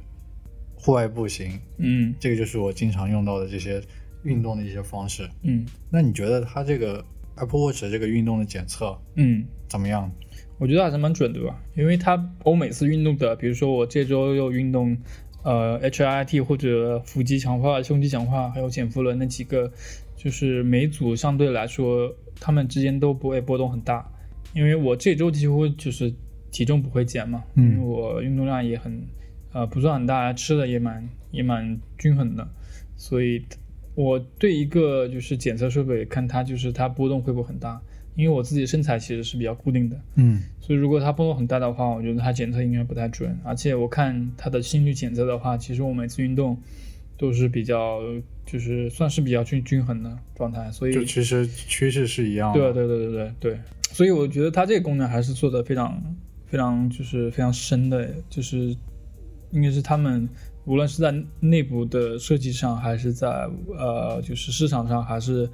[0.76, 3.82] 户外步行，嗯这个就是我经常用到的这些
[4.24, 5.30] 运动的一些方式。
[5.44, 7.04] 嗯那你觉得它这个
[7.36, 10.12] Apple Watch 这个运动的检测嗯，怎么样？
[10.60, 14.98] 我觉得还是蛮准的吧，因为它我每次运动的，比如说我这周又运动，
[15.48, 19.72] 呃，HIIT 或者腹肌强化、胸肌强化，还有减负轮那几个，
[20.18, 24.06] 就是每组相对来说，他们之间都不会波动很大，
[24.54, 26.14] 因为我这周几乎就是
[26.52, 29.02] 体重不会减嘛，嗯因为我运动量也很，
[29.54, 32.46] 呃，不算很大，吃的也蛮也蛮均衡的，
[32.98, 33.42] 所以
[33.96, 37.82] 我对一个就是检测设备看它就是它波动会不会很大，
[38.18, 43.38] 因为我自己身材其实是比较固定的，嗯所以如果它波动很大的话，我觉得它检测应该不太准。
[43.44, 46.58] 而且我看它的心率检测的话，其实我每次运动
[47.16, 48.02] 都是比较
[48.46, 52.74] 就是算是比较均均衡的状态，所以就其实趋势是一样的。
[52.74, 53.60] 对对对对对对，
[53.92, 56.02] 所以我觉得它这个功能还是做的非常
[56.48, 58.76] 非常就是非常深的，就是
[59.52, 60.28] 应该是他们
[60.66, 63.30] 无论是在内部的设计上，还是在
[63.78, 65.50] 呃就是市场上，还是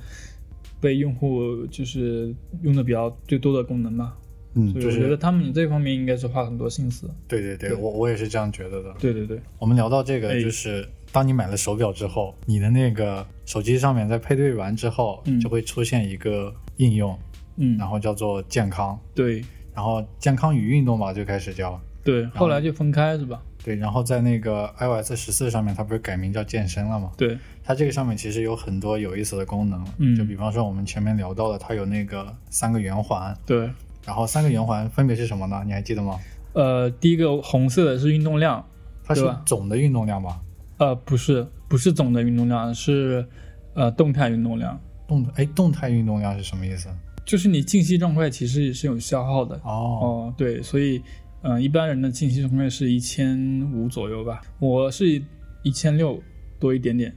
[0.84, 4.18] 被用户就是用的比较最多的功能吧。
[4.56, 7.10] 嗯，所以我觉得他们这方面应该是花很多心思。
[7.26, 8.94] 对对对，对我我也是这样觉得的。
[9.00, 17.18] 对对对，我们聊到这个，哎就是当你买了手表之后，你的那个手机上面在配对完之后，嗯就会出现一个应用，
[17.56, 19.42] 嗯，然后叫做健康，对
[19.74, 21.80] 然后健康与运动吧就开始叫。
[22.04, 23.42] 对，后来就分开是吧？
[23.64, 27.12] 对，然后在那个 iOS 十四上面，它不是改名叫健身了吗？
[27.18, 33.70] 对，它这个上面其实有很多有意思的功能，嗯就比方说我们前面聊到的，它有那个三个圆环，对，
[34.06, 35.64] 然后三个圆环分别是什么呢？
[35.66, 36.20] 你还记得吗？
[36.54, 38.64] 呃，第一个红色的是运动量，
[39.04, 40.40] 它是总的运动量吧？
[40.78, 43.26] 呃，不是，不是总的运动量，是
[43.74, 46.90] 呃动态运动量，动哎，动态运动量是什么意思？
[47.26, 49.56] 就是你静息状态其实也是有消耗的。
[49.64, 51.02] 哦，哦，对，所以
[51.44, 55.22] 嗯、呃一般人的静息状态是一千五左右吧，我是
[55.62, 56.22] 一千六
[56.60, 57.14] 多一点点，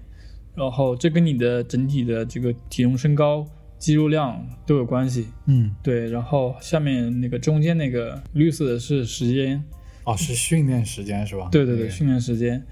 [0.54, 3.46] 然后这跟你的整体的这个体重身高、
[3.78, 5.26] 肌肉量都有关系。
[5.46, 9.62] 嗯，对，然后下面那个中间那个绿色的是时间，
[10.04, 11.48] 哦，是训练时间是吧？
[11.50, 12.62] 对对对，训练时间。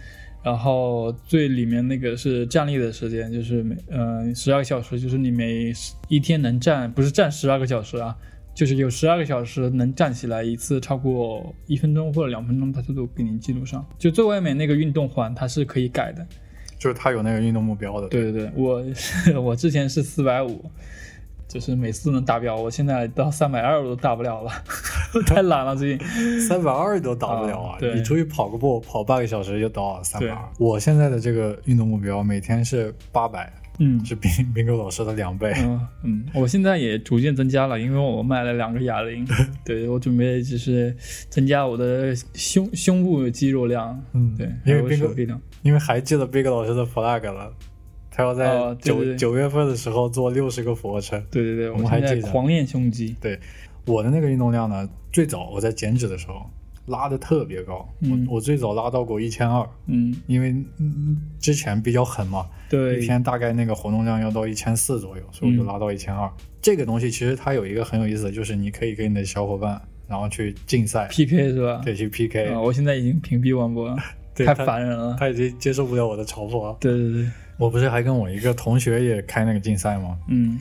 [0.42, 5.72] 然后最里面那个是站立的时间，就是每呃十二个小时，就是你每
[6.08, 8.14] 一天能站，不是站十二个小时啊，
[8.54, 13.84] 就是有十二个小时能站起来一次，超过一分钟或者两分钟，它都都给你记录上。
[13.98, 16.24] 就最外面那个运动环，它是可以改的。
[16.78, 18.08] 就是它有那个运动目标的。
[18.08, 18.84] 对对对，我
[19.40, 20.64] 我之前是四百五，
[21.48, 24.50] 就是每次都能达标，我现在到三百二我都达不了了，
[25.26, 26.06] 太懒了最近。
[26.46, 27.78] 三百二都达不了啊！
[27.94, 30.38] 你出去跑个步，跑半个小时就到三百对二。
[30.58, 35.52] 我现在的这个运动目标每天是八百，嗯是冰冰狗老师的两倍。
[35.58, 39.26] 嗯嗯，我现在也逐渐增加了，因为我买了两个哑铃，
[39.64, 40.96] 对我准备就是
[41.28, 45.40] 增加我的胸胸部肌肉量，嗯对，因为冰狗手臂量。
[45.62, 47.52] 因为还记得冰狗老师的 flag 了，
[48.10, 51.20] 他要在九九月份的时候做六十个俯卧撑。
[51.30, 53.16] 对对对，我们还记得狂练胸肌。
[53.20, 53.40] 对，
[53.86, 56.48] 我的那个运动量呢，最早我在减脂的时候
[56.86, 66.30] 拉的特别高，嗯我我最早拉到过一千二，嗯，因为嗯之前比较狠嘛，对，一天大概那个活动量要到一千四左右，所以我就嗯拉到一千二。
[66.60, 71.80] 这个东西其实它有一个很有意思的，就是你可以跟你的小伙伴，然后去竞赛，PK 是吧？
[71.84, 72.52] 对，去 PK。
[72.52, 73.96] 啊，我现在已经屏蔽王博了。
[74.34, 75.16] 太烦人了。
[75.18, 76.76] 他已经接受不了我的嘲讽了。
[76.80, 80.18] 对对对，我不是还跟我一个同学也开那个竞赛吗？
[80.28, 80.58] 嗯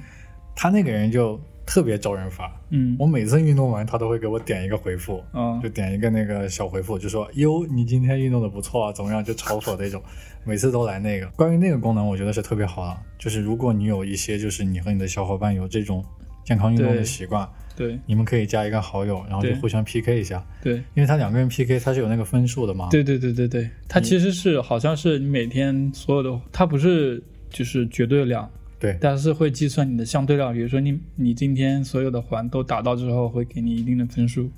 [0.56, 2.50] 他那个人就特别招人烦。
[2.70, 2.96] 嗯。
[3.00, 9.24] 我每次运动完，他都会给我点一个回复，嗯就点一个那个小回复，就说哟，你今天运动的不错啊，怎么样？
[9.24, 10.02] 就嘲讽那种，
[10.44, 11.28] 每次都来那个。
[11.36, 16.04] 关于那个功能，我觉得是特别好的，就是如果你有一些，就是你和你的小伙伴有这种
[16.44, 17.98] 健康运动的习惯，对。
[18.06, 20.76] 你们可以加一个好友，然后就互相 PK 一下，对。
[20.94, 22.90] 因为他两个人 PK，他是有那个分数的嘛。
[22.92, 28.50] 对对对对对，他其实是好像是你每天所有的，他不是就是绝对量，
[28.84, 30.54] 对但是会计算你的相对量。
[30.54, 34.50] 比如说你你今天所有的环都达到之后，会给你一定的分数。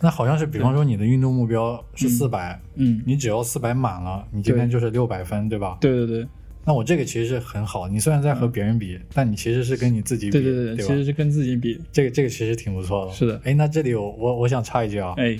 [0.00, 5.78] 那好像是，比方说你的运动目标是四百、嗯，你只要四百满了，你今天就是六百分，对吧？
[5.80, 6.26] 对对对
[6.66, 10.86] 那我这个其实是很好，你虽然在和别人比，但你其实是跟你自己比，对对对，对？
[10.86, 11.78] 其实是跟自己比。
[11.92, 13.12] 这个这个其实挺不错的。
[13.12, 15.38] 是的哎，那这里我我我想插一句啊，哎，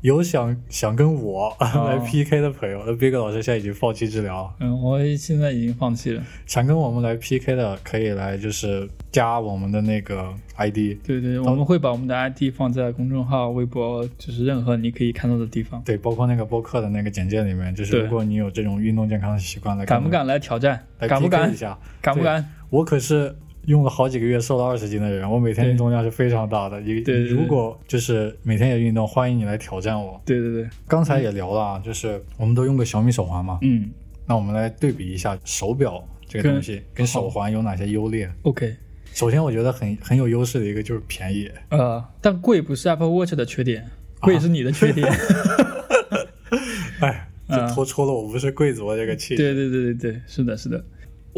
[0.00, 4.54] 有想想跟我、哦 来 PK 的朋友，那 Big 老师现在已经放弃治疗了。
[4.60, 6.22] 嗯，我现在已经放弃了。
[6.46, 15.82] 想跟我们来 PK 的，可以来就是加我们的那个 ID，对对，我们会把我们的 ID 放在公众号、微博，就是任何你可以看到的地方。
[15.84, 20.80] 对，包括那个播客的那个简介里面，就是如果你有这种运动健康的习惯，来敢不敢来挑战？
[21.00, 21.56] 来敢不敢一？
[21.56, 21.76] 下？
[22.00, 22.48] 敢不敢？
[22.70, 23.34] 我可是
[23.66, 26.80] 用了好几个月瘦了二十斤的人，我每天运动量是非常大的。
[26.80, 30.20] 你对对对如果就是每天也运动，欢迎你来挑战我。
[30.24, 33.90] 对对对，刚才也聊了啊，就是我们都用过小米手环嘛，嗯
[34.26, 38.30] 那我们来对比一下手表这个东西跟手环有哪些优劣。
[38.42, 38.76] ，OK。
[39.14, 41.50] 首先，我觉得很很有优势的一个就是便宜。
[41.70, 43.84] 呃，但贵不是 Apple Watch 的缺点，
[44.20, 45.08] 贵是你的缺点。
[47.00, 49.34] 哎，这嗯拖出了我不是贵族的这个气。
[49.34, 50.84] 对对对对对，是的，是的。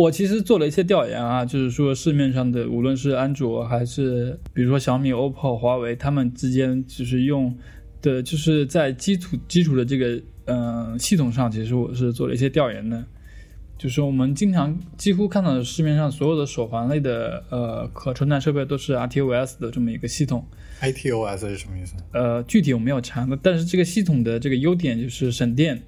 [0.00, 7.54] 我其实做了一些调研啊，就是说市面上的无论是安卓还是比如说小米、OPPO、华为，他们之间就是用
[8.00, 10.14] 的，就是在基础基础的这个
[10.46, 13.04] 嗯、呃系统上，其实我是做了一些调研的。
[13.76, 20.46] 就是我们经常几乎看到的市面上所有的手环类的呃可穿戴设备都是 RTOS 的这么一个系统
[20.80, 21.94] ，ITOS 是什么意思？
[22.12, 25.82] 呃，具体我没有查，但是这个系统的这个优点就是省电，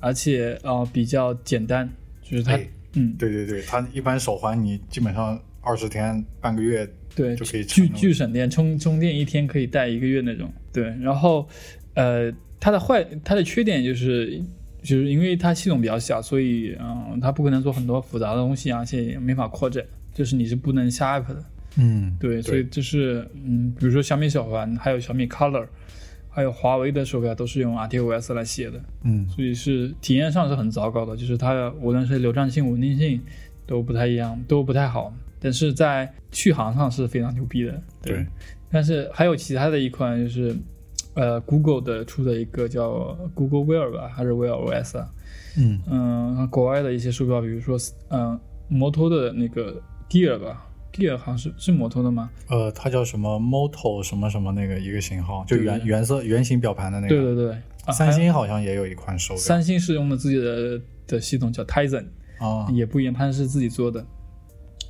[0.00, 1.86] 而且呃比较简单，
[2.22, 10.52] 就是它、哎嗯对对对，它一般手环你基本上二十天半个月对就可以巨巨省电，充充电一天可以带一个月那种。
[10.72, 11.48] 对，然后
[11.94, 14.42] 呃它的坏它的缺点就是。
[14.82, 19.80] 就是因为它系统比较小，所以嗯，它不可能做很多复杂的东西，而且也没法扩展，
[20.12, 21.44] 就是你是不能下 app 的。
[21.76, 25.68] 嗯，对，所以就是嗯，比如说小米手环，还有小米 Color，
[26.34, 29.28] 还有华为的手表都是用 RTOS 来写的，嗯。
[29.28, 33.20] 所以是体验上是很糟糕的，就是它无论是流畅性、稳定性
[33.66, 35.12] 都不太一样，都不太好。
[35.38, 38.24] 但是在续航上是非常牛逼的，对，
[38.70, 40.56] 但是还有其他的一款就是，
[41.14, 45.10] 呃，Google 的出的一个叫 Google Wear 吧，还是 Wear OS 啊？
[45.58, 45.80] 嗯。
[45.90, 47.76] 嗯，国外的一些手表，比如说
[48.10, 52.30] 嗯，摩托的那个 Gear 吧，Gear 好像是是摩托的吗？
[52.48, 57.14] 呃，它叫什么 Moto 什么什么那个一个型号，就对原原色圆形表盘的那个。
[57.14, 59.42] 对对对，啊三星好像也有一款手表。
[59.42, 62.06] 三星是用的自己的的系统叫 Tizen，
[62.38, 64.04] 啊，也不一样，它是自己做的。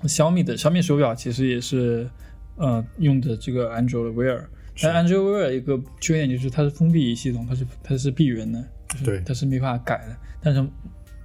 [0.09, 2.09] 小米的小米手表其实也是，
[2.57, 4.47] 呃，用的这个 Android Wear，
[4.83, 10.17] 但 Android Wear 一个缺点就是它是封闭系统，它是它是闭源的，就是对它是没法改的。
[10.43, 10.61] 但是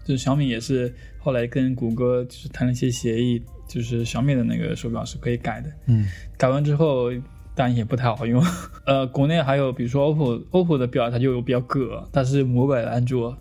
[0.05, 6.07] 就是小米也是后来跟谷歌就是谈了一些协议，就是小米的那个手表是可以改的，嗯
[6.37, 7.11] 改完之后。
[7.59, 8.39] 但也不太好用，
[8.85, 13.35] 呃，国内还有比如说 OPPO，OPPO 的表它就有比较硌，它是模板的安卓，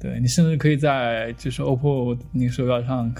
[0.00, 3.14] 对你甚至可以在就是 OPPO 那个手表上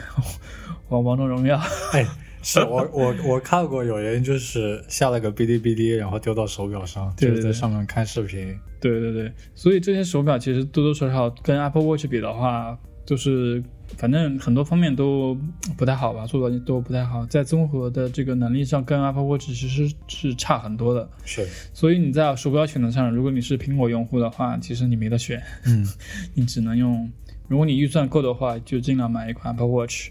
[0.89, 1.57] 玩王者荣耀。
[1.93, 2.05] 哎，
[2.43, 8.59] 是我我我看过有人就是下了个哔哩哔哩，然后丢到手表上，对对对就是在上面看视频。
[8.81, 12.77] 对对对，所以这些手表其实多多少少跟 Apple Watch 比的话，
[13.07, 13.63] 就是
[13.97, 15.37] 反正很多方面都
[15.77, 21.09] 不太好吧，做的都不太好，在综合的这个能力上跟 Apple Watch 其实是差很多的。
[21.25, 25.87] 是，所以你在鼠标选择上，如果你是苹果用户的话，其实你没得选，嗯
[26.35, 27.11] 你只能用。
[27.47, 30.09] 如果你预算够的话，就尽量买一款 Apple Watch。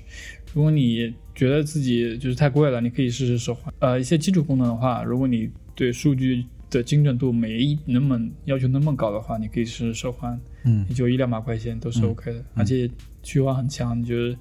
[0.53, 3.73] 如果你觉得自己就是太贵了，你可以试试手环。
[3.79, 12.89] 呃，一些基础功能的话，如果你对数据的精准度没那么要求那么高的话，你可以试试手环，嗯也就一两百块钱都是嗯 OK 的，而且
[13.21, 13.99] 续航很强。
[13.99, 14.37] 你就是，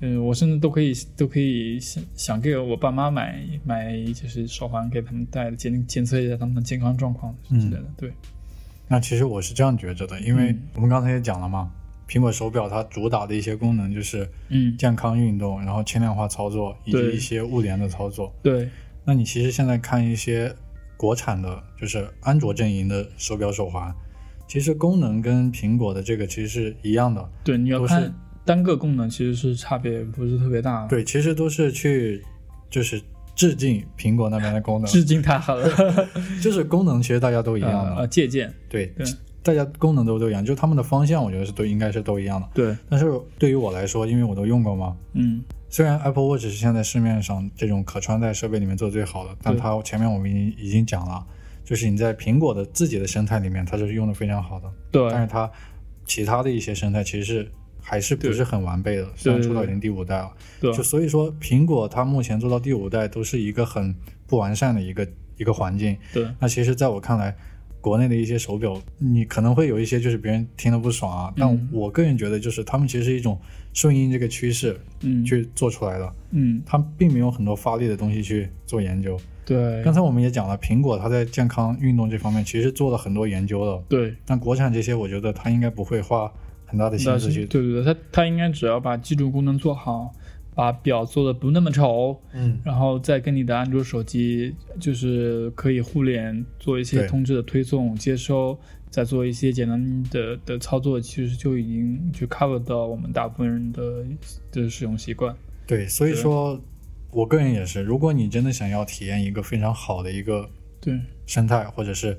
[0.00, 7.84] 嗯、我甚至都可以都可以想想给我爸妈买买就是手环给他们戴的，检检测一下他们的健康状况之类的。
[7.96, 8.12] 对，
[8.88, 11.70] 那其实我是这样觉着的，因为嗯我们刚才也讲了嘛，
[12.08, 18.34] 苹果手表它主打的一些功能就是嗯，健康运动，然后轻量化操作以及一些物联的操作。
[18.42, 18.68] 对，
[19.04, 20.54] 那你其实现在看一些
[20.96, 23.94] 国产的，就是安卓阵营的手表手环，
[24.54, 32.22] 其实功能跟苹果的这个其实是一样的，对，你要看单个功能其实是差别不是特别大。，对，其实都是去
[32.70, 33.02] 就是
[33.34, 35.68] 致敬苹果那边的功能，致敬太好了
[36.40, 39.04] 就是功能其实大家都一样的，呃借鉴，对，对
[39.42, 42.48] 大家功能都都一样，就他们的方向我觉得是都应该是都一样的。
[42.54, 51.26] 对，但是对于我来说，因为我都用过嘛，嗯，虽然 Apple Watch 是现在市面上这种可穿戴设备里面做最好的，但它前面我们已经已经讲了，
[51.64, 55.50] 就是你在苹果的自己的生态里面，它是用的非常好的，对，但是它
[56.04, 57.50] 其他的一些生态其实是
[57.80, 60.72] 还是不是很完备的，虽然出到已经第五代了，对。
[60.72, 63.94] 就所以说苹果它目前做到第五代都是一个很
[64.26, 65.96] 不完善的一个一个环境。
[66.12, 67.34] 对，那其实在我看来，
[67.84, 73.38] 国内的一些手表，你可能会有一些就是别人听了不爽啊，但嗯我个人觉得就是他们其实是一种
[73.74, 79.20] 顺应这个趋势嗯，去做出来的，嗯，他们并没有很多发力的东西去做研究。
[79.44, 86.32] 对，刚才我们也讲了，苹果它在健康运动这方面其实做了很多研究的，对，但国产这些我觉得它应该不会花
[86.64, 90.10] 很大的心思去，对对对，它它应该只要把基础功能做好，
[90.54, 104.04] 把表做的不那么丑，嗯，然后再跟你的安卓手机就是可以互联做一些通知的推送、接收，再做一些简单的的操作，其实就已经就 cover 到我们大部分人的
[104.52, 105.34] 的使用习惯。
[105.66, 106.60] 对，所以说，
[107.10, 110.48] 我个人也是，如果你真的想要体验一个非常好的一个
[110.80, 110.98] 对。
[111.26, 112.14] 生态，或者是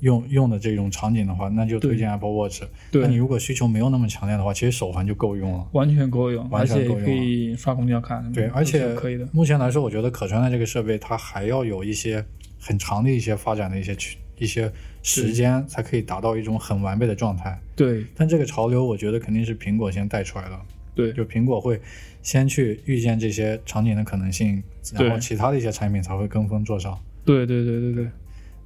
[0.00, 2.62] 用用的这种场景的话，那就推荐 Apple Watch。
[2.92, 5.66] 那你，如果需求没有那么强烈的话，其实手环就够用了。
[5.72, 9.28] 完全够用，完全够用啊可以刷公交卡对，而且可以的。
[9.32, 12.24] 目前来说，我觉得可穿戴这个设备它还要有一些
[12.58, 14.72] 很长的一些发展的一些区一些
[15.02, 17.60] 时间，才可以达到一种很完备的状态。
[17.76, 20.60] 对但这个潮流，我觉得肯定是苹果先带出来的。
[20.92, 21.80] 对就苹果会
[22.20, 26.98] 先去预见这些场景的可能性，然后其他的一些产品才会跟风做上。
[27.24, 28.10] 对对对对对，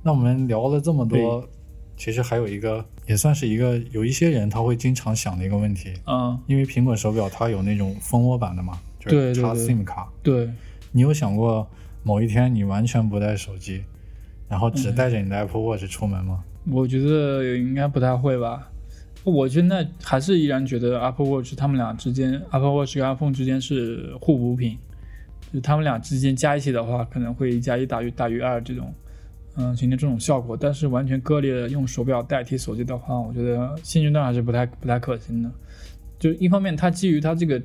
[0.05, 1.49] 那我们聊了这么多，
[1.97, 10.07] 其实还有一个也算是一个有一些人他会经常想的一个问题，嗯、因为苹果手表它有那种蜂窝版的嘛，就是插 SIM 卡。
[10.23, 10.51] 对，
[10.93, 11.67] 你有想过
[12.03, 13.83] 某一天你完全不带手机，
[14.47, 16.45] 然后只嗯带着你的 Apple Watch 出门吗？
[16.71, 18.71] 我觉得应该不太会吧。
[19.23, 24.77] 我现在还是依然觉得 Apple Watch 他们俩之间，Apple Watch 跟 iPhone 之间是互补品，
[25.51, 28.93] 就他们俩之间加一起的话，可能会一加一大于大于二这种，
[29.57, 30.57] 嗯，形成这种效果。
[30.57, 35.51] 但是完全割裂用手表代替手机的话，我觉得现阶段还是不太不太可行的。
[36.19, 37.61] 就一方面，它基于它这个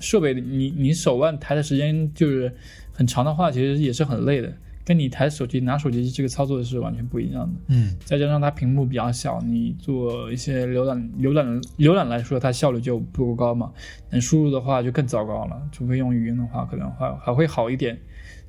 [0.00, 2.52] 设备，你你手腕抬的时间就是
[2.92, 4.52] 很长的话，其实也是很累的，
[4.84, 7.60] 跟你抬手机拿手机这个操作是完全不一样的。
[7.68, 13.72] 嗯，再加上它屏幕比较小，你做一些浏览、浏览、浏览来说，它效率就不够高嘛。
[14.10, 17.98] 等输入的话就更糟糕了，除非用语音的话，可能还还会好一点。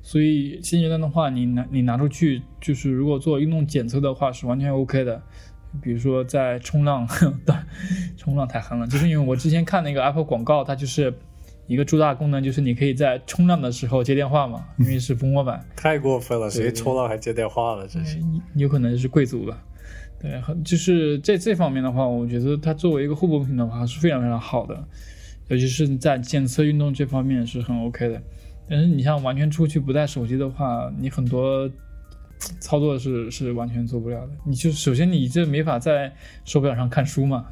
[0.08, 5.20] 所以现阶段的话，你拿你拿出去，就是如果做运动检测的话，是完全 OK 的。
[5.82, 7.06] 比如说在冲浪，
[7.44, 7.54] 对，
[8.16, 11.12] 冲浪太狠了，就是因为我之前看那个 Apple 广告，它就是
[11.66, 15.62] 一个主打功能，就是你可以在冲浪的时候接电话嘛， 因为是蜂窝版。
[15.76, 17.86] 太过分了，谁冲浪还接电话了？
[17.86, 19.62] 真嗯有可能是贵族吧。
[20.18, 24.82] 对，很就是在这方面的话，我觉得它作为一个互补品的话是非常非常好的，
[25.48, 28.22] 尤其是在检测运动这方面是很 OK 的。
[28.68, 31.70] 但是你像完全出去不带手机的话，你很多
[32.60, 34.32] 操作是是完全做不了的。
[34.44, 36.12] 你就首先你这没法在
[36.44, 37.46] 手表上看书嘛，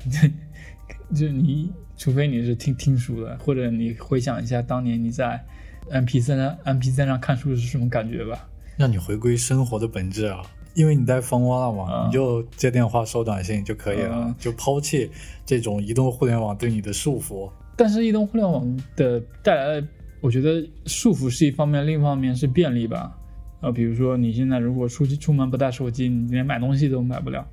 [1.15, 5.43] 就你除非你是听听书的，或者你回想一下当年你在
[5.91, 8.49] MP 三 MP 三上看书是什么感觉吧。
[8.77, 10.43] 让你回归生活的本质啊！
[10.75, 15.11] 因为你带蜂窝了嘛，啊你就接电话、收短信就可以了，嗯就抛弃
[15.47, 17.51] 这种移动互联网对你的束缚。
[17.77, 19.87] 但是移动互联网的带来的，
[20.21, 23.17] 我觉得束缚是一方面，另一方面是便利吧。
[23.61, 27.47] 呃，比如说你现在如果出去出门不带手机，你连买东西都买不了，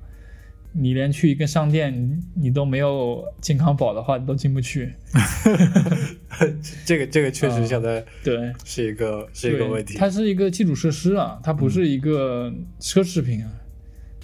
[0.72, 4.92] 你连去一个商店你你都没有健康宝的话，你都进不去。
[6.84, 9.96] 这个这个确实啊现在对，是一个、是一个问题。
[9.96, 13.50] 它是一个基础设施啊，它不是一个奢侈品啊，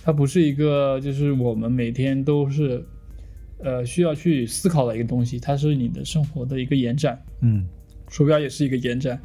[0.02, 2.84] 它不是一个就是我们每天都是
[3.62, 7.22] 呃需要去思考的一个东西，它是你的生活的一个延展。
[7.40, 7.64] 嗯，
[8.10, 9.18] 手表也是一个延展，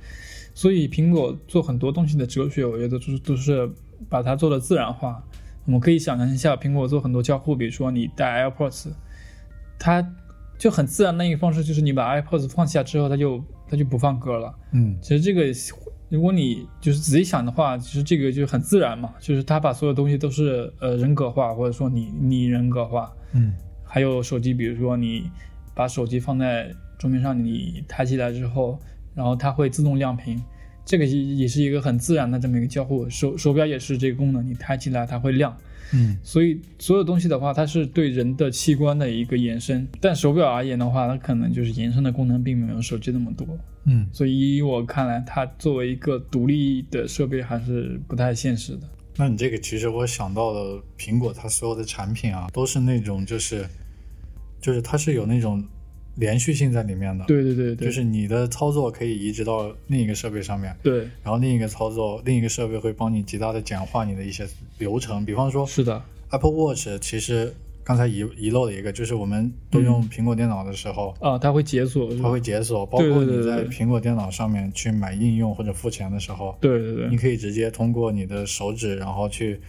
[0.53, 3.69] 所以苹果做很多东西的哲学，我觉得就是都是
[4.07, 5.21] 把它做的自然化。
[5.65, 8.89] 我们可以想象一下，苹果做很多交互，比如说你带 AirPods，
[9.79, 10.07] 它
[10.57, 14.53] 就很自然的一个方式，就是你把 AirPods 放下之后，它就它就不放歌了。
[14.73, 15.43] 嗯，其实这个，
[16.07, 23.11] 如果你就是仔细想的话，其实这个就很自然嘛，就是它把所有东西都是呃人格化，或者说你你人格化。
[23.33, 25.29] 嗯，还有手机，比如说你
[25.73, 28.79] 把手机放在桌面上，你抬起来之后，
[29.13, 30.41] 然后它会自动亮屏，
[30.85, 33.09] 这个也也是一个很自然的这么一个交互。
[33.09, 35.55] 手手表也是这个功能，你抬起来它会亮。
[35.93, 39.87] 嗯所以所有东西的话，它是对人的器官的一个延伸。
[40.01, 43.45] 但手表而言的话，它可能就是延伸的功能并没有手机那么多。
[43.83, 48.89] 嗯，所以以我看来，它作为一个独立的设备还是不太现实的。
[49.15, 53.63] 那你这个其实我想到了苹果它所有的产品啊，都是那种就是
[54.59, 55.63] 就是它是有那种
[56.15, 57.25] 连续性在里面的。。
[57.25, 64.47] 对对对对，就是你的操作可以移植到另一个设备上面，对，然后另一个操作，另一个设备会帮你极大的简化你的一些
[64.77, 65.25] 流程。
[65.25, 67.53] 比方说是的，Apple Watch，其实
[67.83, 79.59] 刚才遗遗漏了一个，就是我们都用苹果电脑的时候，啊，它会解锁，它会解锁，包括你在苹果电脑上面去买应用或者付钱的时候，对对对，你可以直接通过你的手指，然后去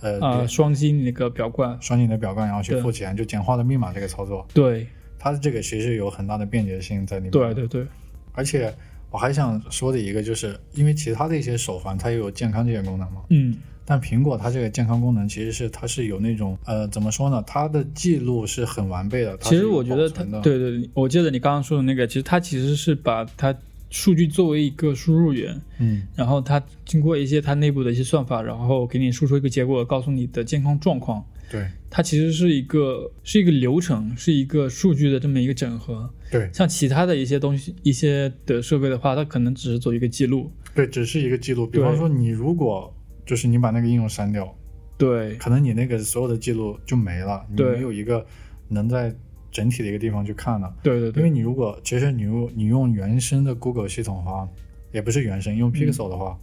[0.00, 4.46] 呃啊，双击那个表冠，双击你的表冠，然后去付钱，就简化了密码这个操作。
[4.52, 4.86] 对
[5.22, 7.30] 它的这个其实有很大的便捷性在里面。
[7.30, 7.86] 对对对，
[8.32, 8.74] 而且
[9.08, 17.40] 我还想说的一个，就是因为其他的一些手环它也有健康这些功能嘛，嗯，但苹果它这个健康功能其实是它是有那种呃怎么说呢？
[17.46, 19.36] 它的记录是很完备的。
[19.36, 23.54] 它其实我觉得对对，我记得你刚刚说的那个，其实它其实是把它
[23.90, 31.24] 数据作为一个输入源，嗯然后它经过一些它内部的一些算法，然后给你输出一个结果，告诉你的健康状况。
[31.52, 36.08] 对它其实是一个是一个流程，是一个数据的这么一个整合。
[36.30, 40.50] 对像其他的一些东西、一些的设备的话，它可能只是做一个记录。
[40.74, 41.66] 对，只是一个记录。
[41.66, 42.90] 比方说，你如果
[43.26, 44.56] 就是你把那个应用删掉，
[44.96, 48.24] 对可能你那个所有的记录就没了，你对没有一个
[48.68, 49.14] 能在
[49.50, 50.74] 整体的一个地方去看的。
[50.82, 54.48] 对对对，因为你如果其实你用你用原生的 Google 系统的话，
[54.92, 56.38] 也不是原生，用 Pixel 的话、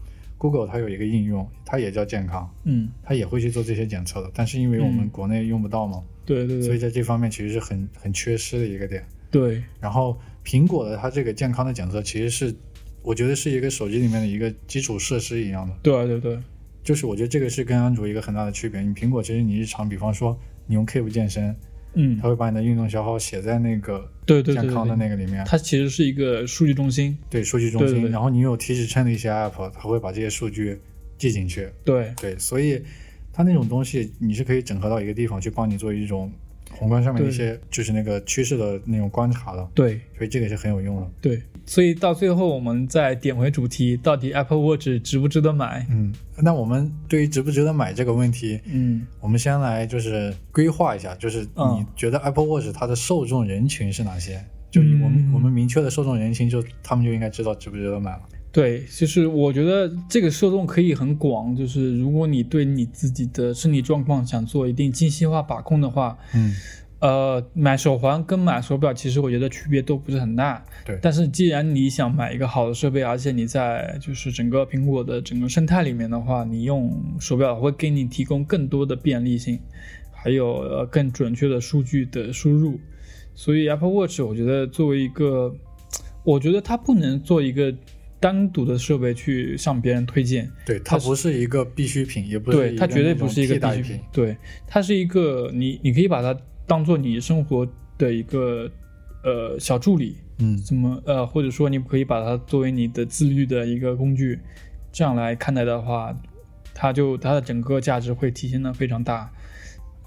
[0.47, 4.31] o o g l e 它有一个应用，它也叫健康，嗯，它也会去做这些检测的。
[4.33, 9.03] 但是因为我们嗯国内用不到嘛，对对对所以在这方面其实是很很缺失的一个点。
[9.31, 12.55] 对然后苹果的它这个健康的检测，其实是
[13.01, 15.75] 我觉得是一个手机里面的一个基础设施一样的。
[15.83, 16.39] 对对对
[16.83, 18.81] 就是我觉得这个是跟安卓一个很大的区别。
[18.81, 20.35] 你苹果其实你日常，比方说
[20.65, 21.55] 你用 Keep 健身，
[21.93, 25.43] 嗯它，会把你的运动消耗写在那个对对对健康的那个里面。
[25.45, 27.17] 它其实是一个数据中心。
[27.29, 30.79] 对数据中心，对对对然后你有体脂秤的一些 app，它会把这些数据
[31.17, 31.69] 记进去。
[31.83, 32.81] 对对，所以
[33.33, 36.31] 它那种东西你是可以整合到一个地方去帮你做一种
[36.71, 41.11] 宏观上面的一些就是那个趋势的那种观察的，对所以这个是很有用的。
[41.21, 45.85] 对，所以到最后我们再点回主题，到底 Apple Watch 值不值得买？
[45.89, 54.43] 嗯，那我们对于值不值得买这个问题，嗯我们先来就是规划一下，就是嗯你觉得 Apple Watch 它的受众人群是哪些？
[54.71, 58.21] 就以我们、嗯我们明确的受众人群就，他们就应该知道值不值得买了。
[58.51, 66.55] 对，就是我觉得这个受众可以很广，就是如果你对你自己的身体状况想做一定精细化把控的话，嗯，
[66.99, 70.65] 呃，买手环跟买手表其实我觉得区别都不是很大。
[70.83, 79.59] 对但是既然你想买一个好的设备，而且你在就是整个苹果的整个生态里面的话，你用手表会给你提供更多的便利性，
[80.11, 82.79] 还有呃更准确的数据的输入。
[83.35, 85.55] 所以 Apple Watch 我觉得作为一个，
[86.23, 87.73] 我觉得它不能做一个
[88.19, 90.49] 单独的设备去向别人推荐。
[90.65, 97.67] 对，它不是一个必需品，也不是对，它绝对不是一个必需品，对，它是一个你你可以把它当做你生活
[97.97, 98.69] 的一个
[99.23, 104.39] 呃小助理，嗯怎么呃或者说你可以把它作为你的自律的一个工具，
[104.91, 106.15] 这样来看待的话，
[106.73, 109.31] 它就它的整个价值会体现的非常大。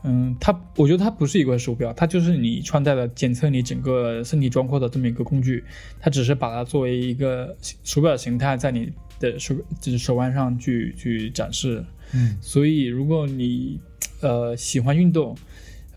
[0.05, 5.63] 嗯，它我觉得它不是一个手表，它就是你穿戴的检测你整个身体状况的这么一个工具，
[6.01, 11.85] 它只是把它作为一个手表形态在你的手就是手腕上去去展示。
[12.15, 13.81] 嗯所以，如果你
[14.21, 15.35] 呃喜欢运动，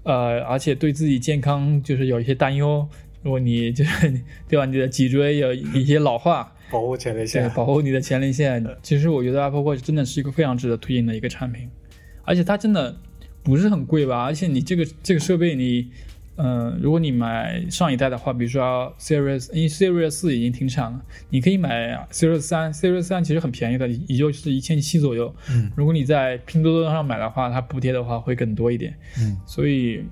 [0.03, 2.87] 呃，而且对自己健康就是有一些担忧，
[3.21, 7.51] 如果你就是对吧，你的脊椎有一些老化，保护前列对，腺。
[7.55, 11.67] 保护你的前列腺，其实我觉得 Apple Watch 真的是一个非常值得推荐的一个产品，
[12.23, 12.95] 而且它真的
[13.45, 14.23] 不是很贵吧？
[14.23, 15.89] 而且你这个这个设备你。
[16.37, 25.33] 嗯，如果你买上一代的话，比如说 Series，因为 Series 四已经停产了，你可以买 Series 三，Series 三其实很便宜的，也就是一千七左右。
[25.49, 28.93] 嗯如果你在拼多多上买的话，它补贴的话会更多一点。
[29.17, 30.03] 嗯所以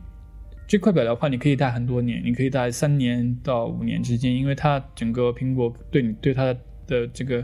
[0.65, 6.55] 这块表的话，你可以戴很多年，你可以戴三年到五年之间，因为它整个苹果对你对它
[6.87, 7.43] 的这个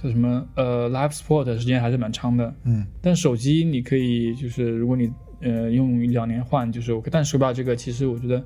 [0.00, 2.54] 叫什么呃 Live Support 时间还是蛮长的。
[2.64, 5.10] 嗯但手机你可以就是如果你
[5.40, 8.44] 呃用两年换就是 OK，但手表这个其实我觉得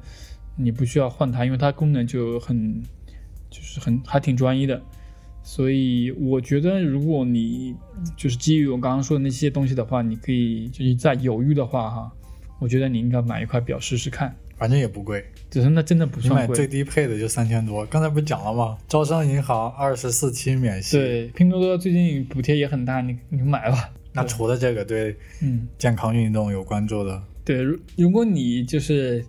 [0.56, 2.82] 你不需要换它，因为它功能就很
[3.50, 4.80] 就是很还挺专一的。
[5.44, 7.74] 所以我觉得，如果你
[8.16, 12.12] 就是基于我刚刚说的那些东西的话，你可以就是在犹豫的话哈，
[12.60, 14.32] 我觉得你应该买一块表试试看。
[14.62, 16.54] 反正也不贵，只是那真的不你买算贵。
[16.54, 17.84] 最低配的就三千多。
[17.86, 18.78] 刚才不讲了吗？
[18.86, 23.90] 招商银行二十四期免息。，对，拼多多最近补贴也很大，你你买吧。
[24.12, 29.26] 那除了这个对嗯，健康运动有关注的，对，如如果你就是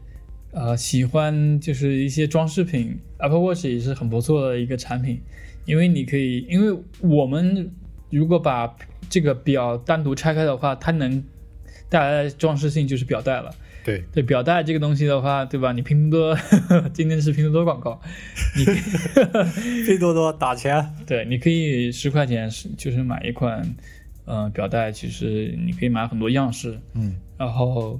[0.51, 5.19] 呃喜欢就是一些装饰品，Apple Watch 也是很不错的一个产品，
[5.65, 7.73] 因为你可以，因为我们
[8.11, 8.71] 如果把
[9.09, 11.23] 这个表单独拆开的话，它能
[11.89, 13.49] 带来的装饰性就是表带了。
[13.83, 15.71] 对，对表带这个东西的话，对吧？
[15.71, 16.35] 你拼多
[16.69, 17.99] 多 今天是拼多多广告，
[18.55, 18.65] 你
[19.85, 20.85] 拼多多打钱。
[21.05, 23.61] 对，你可以十块钱是就是买一款
[24.25, 27.99] 呃表带，其实你可以买很多样式，嗯，然后，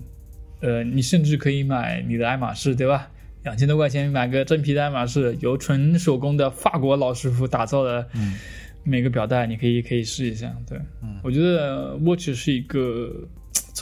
[0.62, 3.10] 呃，你甚至可以买你的爱马仕，对吧？
[3.44, 8.36] 两千多块钱买个真皮的爱马仕，由纯手工的法国老师傅打造的嗯
[8.86, 10.50] 每个表带，你可以可以试一下。
[10.66, 13.12] 对，嗯我觉得 Watch 是一个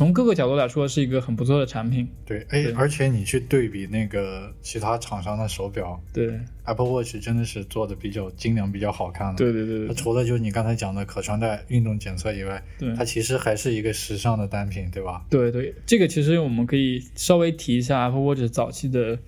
[0.02, 2.08] 从各个角度来说是一个很不错的产品。
[2.26, 9.36] 对，哎对，而且你去对比那个其他厂商的手表对，，Apple Watch 真的是做的比较精良、比较好看了。
[9.36, 15.24] 对对对对它除了就是你刚才讲的可穿戴运动检测以外，对它其实还是一个时尚的单品，对吧？
[15.30, 19.20] 对对，这个其实我们可以稍微提一下 Apple Watch 早期的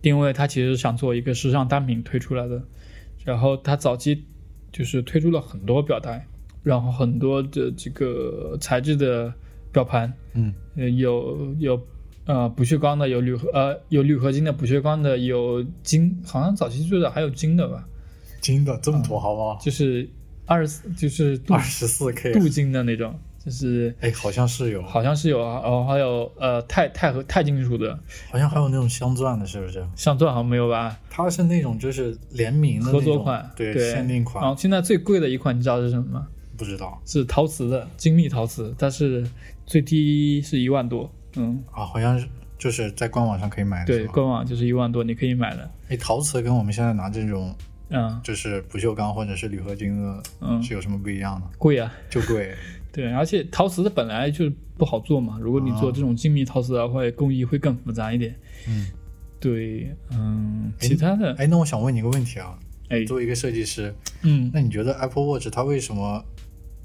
[0.00, 2.62] 定位，它其实想做一个时尚单品推出来的，
[3.26, 4.24] 然后它早期
[4.72, 6.26] 就是推出了很多表带，
[6.62, 9.34] 然后很多的这个材质的
[9.74, 11.86] 表盘，嗯，呃，有有
[12.24, 17.86] 呃不锈钢的，有铝合呃有铝合金的，不锈钢的，有金，好像早期最早还有金的吧，
[18.40, 19.58] 金的这么土豪吗？
[19.60, 20.08] 就是
[20.46, 27.98] 二十四就是镀二十四 K，镀金的那种，就是哎，好像是有，好像是有啊，哦，还有呃钛钛和钛金属的，
[28.30, 29.84] 好像还有那种镶钻的，是不是？
[29.96, 30.96] 镶钻好像没有吧？
[31.10, 36.28] 它是那种就是联名的合作款，对，对，限定款，然后现在最贵的一款你知道是什么吗？
[36.56, 39.26] 不知道是陶瓷的，精密陶瓷，但是
[39.66, 41.10] 最低是一万多。
[41.36, 42.26] 嗯，啊，好像是
[42.56, 45.70] 就是在官网上可以买的，对，官网就是一万多，你可以买的。
[45.88, 47.54] 哎，陶瓷跟我们现在拿这种
[47.90, 51.46] 嗯就是不锈钢或者是铝合金的，嗯，是有什么不一样的？
[51.58, 51.92] 贵啊。
[52.08, 52.54] 就贵，
[52.92, 58.34] 对，而且陶瓷的本来就不好做嘛，如果你做这种精密陶瓷的话，工艺会更复杂一点。
[58.68, 58.86] 嗯，
[59.40, 62.56] 对，嗯，其他的，哎，那我想问你一个问题啊，
[62.88, 66.24] 哎，作为一个设计师，嗯那你觉得 Apple Watch 它为什么？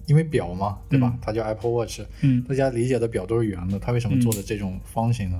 [0.09, 1.11] 因为表嘛，对吧？
[1.13, 5.37] 嗯它叫 Apple Watch，嗯，大家理解的表都是圆的，它为什么做的这种方形呢？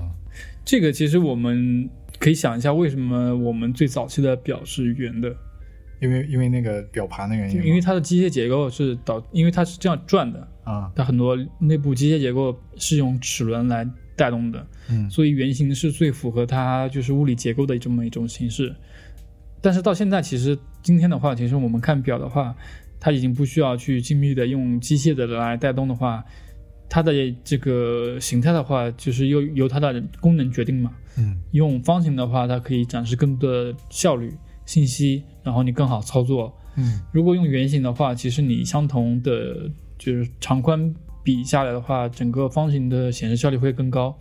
[0.64, 1.90] 这个其实我们
[2.20, 5.34] 可以想一下，为什么我们最早期的表是圆的？
[6.00, 13.84] 因为因为那个表盘的原因，因为它的机械结构是导，因为它是这样转的，啊，它很多内部机械结构是用齿轮来
[14.16, 18.72] 带动的，嗯所以圆形是最符合它就是物理结构的这么一种形式。
[19.62, 22.56] 但是到现在，其实今天的话，其实我们看表的话，
[23.00, 26.22] 它已经不需要去精密的用机械的来带动的话，
[26.88, 27.12] 它的
[27.42, 30.92] 这个形态的话，就是由由它的功能决定嘛。
[31.18, 34.32] 嗯用方形的话，它可以展示更多的效率、
[34.64, 36.54] 信息，然后你更好操作。
[36.76, 39.68] 嗯如果用圆形的话，其实你相同的
[39.98, 40.94] 就是长宽
[41.24, 44.16] 比下来的话，整个方形的显示效率会更高。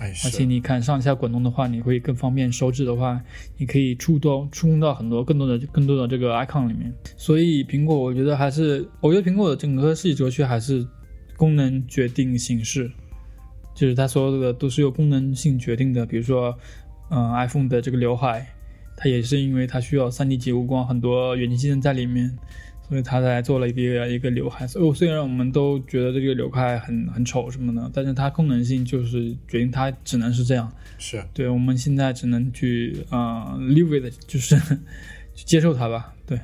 [0.00, 2.50] 哎而且，你看上下滚动的话，你会更方便。
[2.50, 3.20] 手指的话，
[3.56, 6.92] 你可以触动触控到很多更多的更多的这个 icon 里面。
[7.16, 10.84] 所以苹果，我觉得还是，我觉得苹果的整个设计哲学还是
[11.36, 12.90] 功能决定形式，
[13.74, 16.04] 就是它所有的都是由功能性决定的。
[16.04, 16.52] 比如说，
[17.10, 18.46] 嗯，iPhone 的这个刘海，
[18.96, 22.36] 它也是因为它需要 3D 结构光，很多元器件在里面。
[22.88, 30.70] 所以它才做了一个一个刘海，所以虽然我们都觉得这个刘海很很丑什么的，但是它功能性就是决定它只能是这样。
[30.98, 34.56] 是对，我们现在只能去呃 live with，it，就是
[35.34, 36.14] 去 接受它吧。
[36.26, 36.38] 对，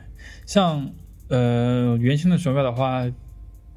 [0.46, 0.90] 像
[1.28, 3.06] 呃圆形的手表的话，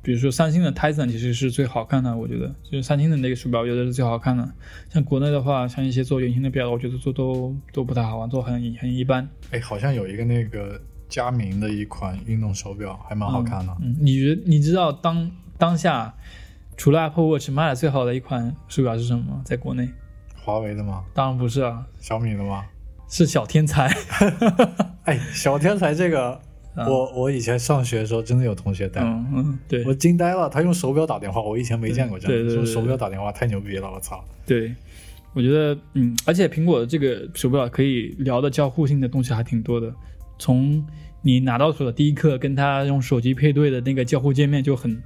[0.02, 4.50] 比如说三星的 Tizen 其实是最好看的，我觉得就是三星的那个手表，我觉得是最好看的。
[4.90, 9.28] 像国内的话，像一些做圆形的表，我觉得做都都不太好玩，做很很一般。
[9.52, 10.82] 哎，好像有一个那个
[11.14, 13.78] 佳明的一款运动手表，还蛮好看的。
[13.80, 15.30] 嗯，你觉你知道当
[15.60, 16.12] 当下
[16.76, 19.42] 除了 Apple Watch 卖的最好的一款手表是什么吗？
[19.46, 19.88] 在国内？
[20.44, 21.04] 华为的吗？
[21.14, 22.66] 当然不是啊，小米的吗？
[23.08, 23.96] 是小天才。
[25.06, 26.32] 哎，小天才这个，
[26.74, 34.26] 啊我我以前上学的时候真的有同学戴，嗯嗯，对我惊呆了，他用手表打电话，我以前没见过这样，用手表打电话太牛逼了，我操！
[34.48, 34.74] 对，
[35.34, 39.94] 我觉得嗯，而且苹果的这个手表可以聊的交互性的东西还挺多的，
[40.40, 40.84] 从
[41.24, 45.02] 你拿到手的第一刻，跟它用手机配对的那个交互界面就很，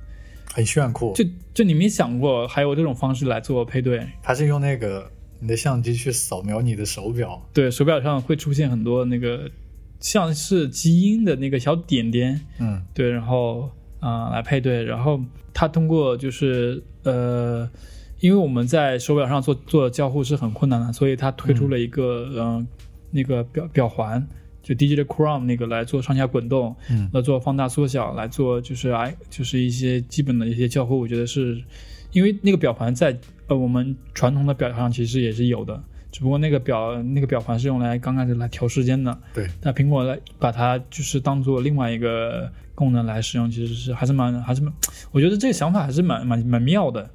[0.54, 1.24] 很炫酷，就
[1.54, 4.06] 就你没想过还有这种方式来做配对。
[4.22, 9.50] 他是用那个你的相机去扫描你的手表，对，手表上会出现很多那个
[10.00, 12.84] 像是基因的那个小点点，嗯。
[12.94, 13.70] 对，然后
[14.00, 15.22] 啊、呃来配对，然后
[15.54, 17.70] 它通过就是呃
[18.20, 22.68] 因为我们在手表上做做交互是很困难的，所以它推出了一个嗯、呃
[23.12, 24.28] 那个表表环，
[24.68, 27.10] 就 Digital Chrome 那个来做上下滚动，嗯。
[27.14, 31.64] 来做放大缩小，来做就是哎就是一些基本的一些交互，我觉得是
[32.12, 33.18] 因为那个表盘在
[33.48, 35.82] 呃我们传统的表上其实也是有的，
[36.12, 44.74] 只不过那个表那个表盘是用来刚开始来调时间的，对，那苹果来把它就是当做另外一个功能来使用，其实是还是蛮还是蛮，
[45.12, 47.10] 我觉得这个想法还是蛮蛮蛮妙的，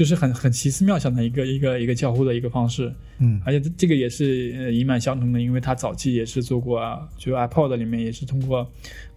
[0.00, 8.66] 就是很很奇思妙想的一个一个一个交互的一个方式，嗯而且这这个也是呃一脉相同的，因为它早期也是做过啊，就 iPod 里面也是通过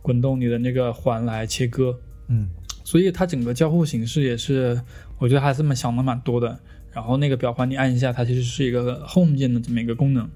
[0.02, 1.98] 滚动你的那个环来切割，
[2.28, 2.50] 嗯
[2.84, 4.78] 所以它整个交互形式也是，
[5.20, 6.60] 我觉得还是蛮想的蛮多的。
[6.92, 10.30] 然后那个表环你按一下，它其实是一个 Home 键的这么一个功能。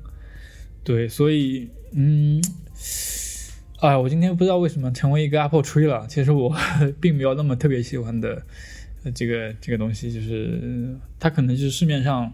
[0.86, 2.42] 对，所以嗯，
[3.82, 6.08] 哎，我今天不知道为什么成为一个 Apple 吹了。
[6.08, 6.56] 其实我
[7.02, 8.44] 并没有那么特别喜欢的呃
[9.12, 12.34] 这个这个东西，就是呃它可能就是市面上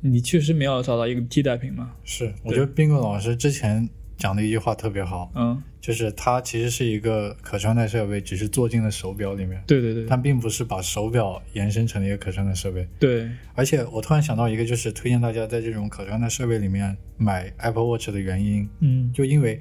[0.00, 1.92] 你确实没有找到一个替代品嘛。
[2.04, 12.88] 是，我觉得冰棍老师之前讲的一句话特别好，嗯，就是它其实是一个可穿戴设备，只是做进了手表里面，对对对但并不是把手表延伸成了一个可穿戴设备。
[12.98, 19.60] 对，而且我突然想到一个，就是推荐大家在这种可穿戴设备里面买 Apple Watch 的原因，嗯就因为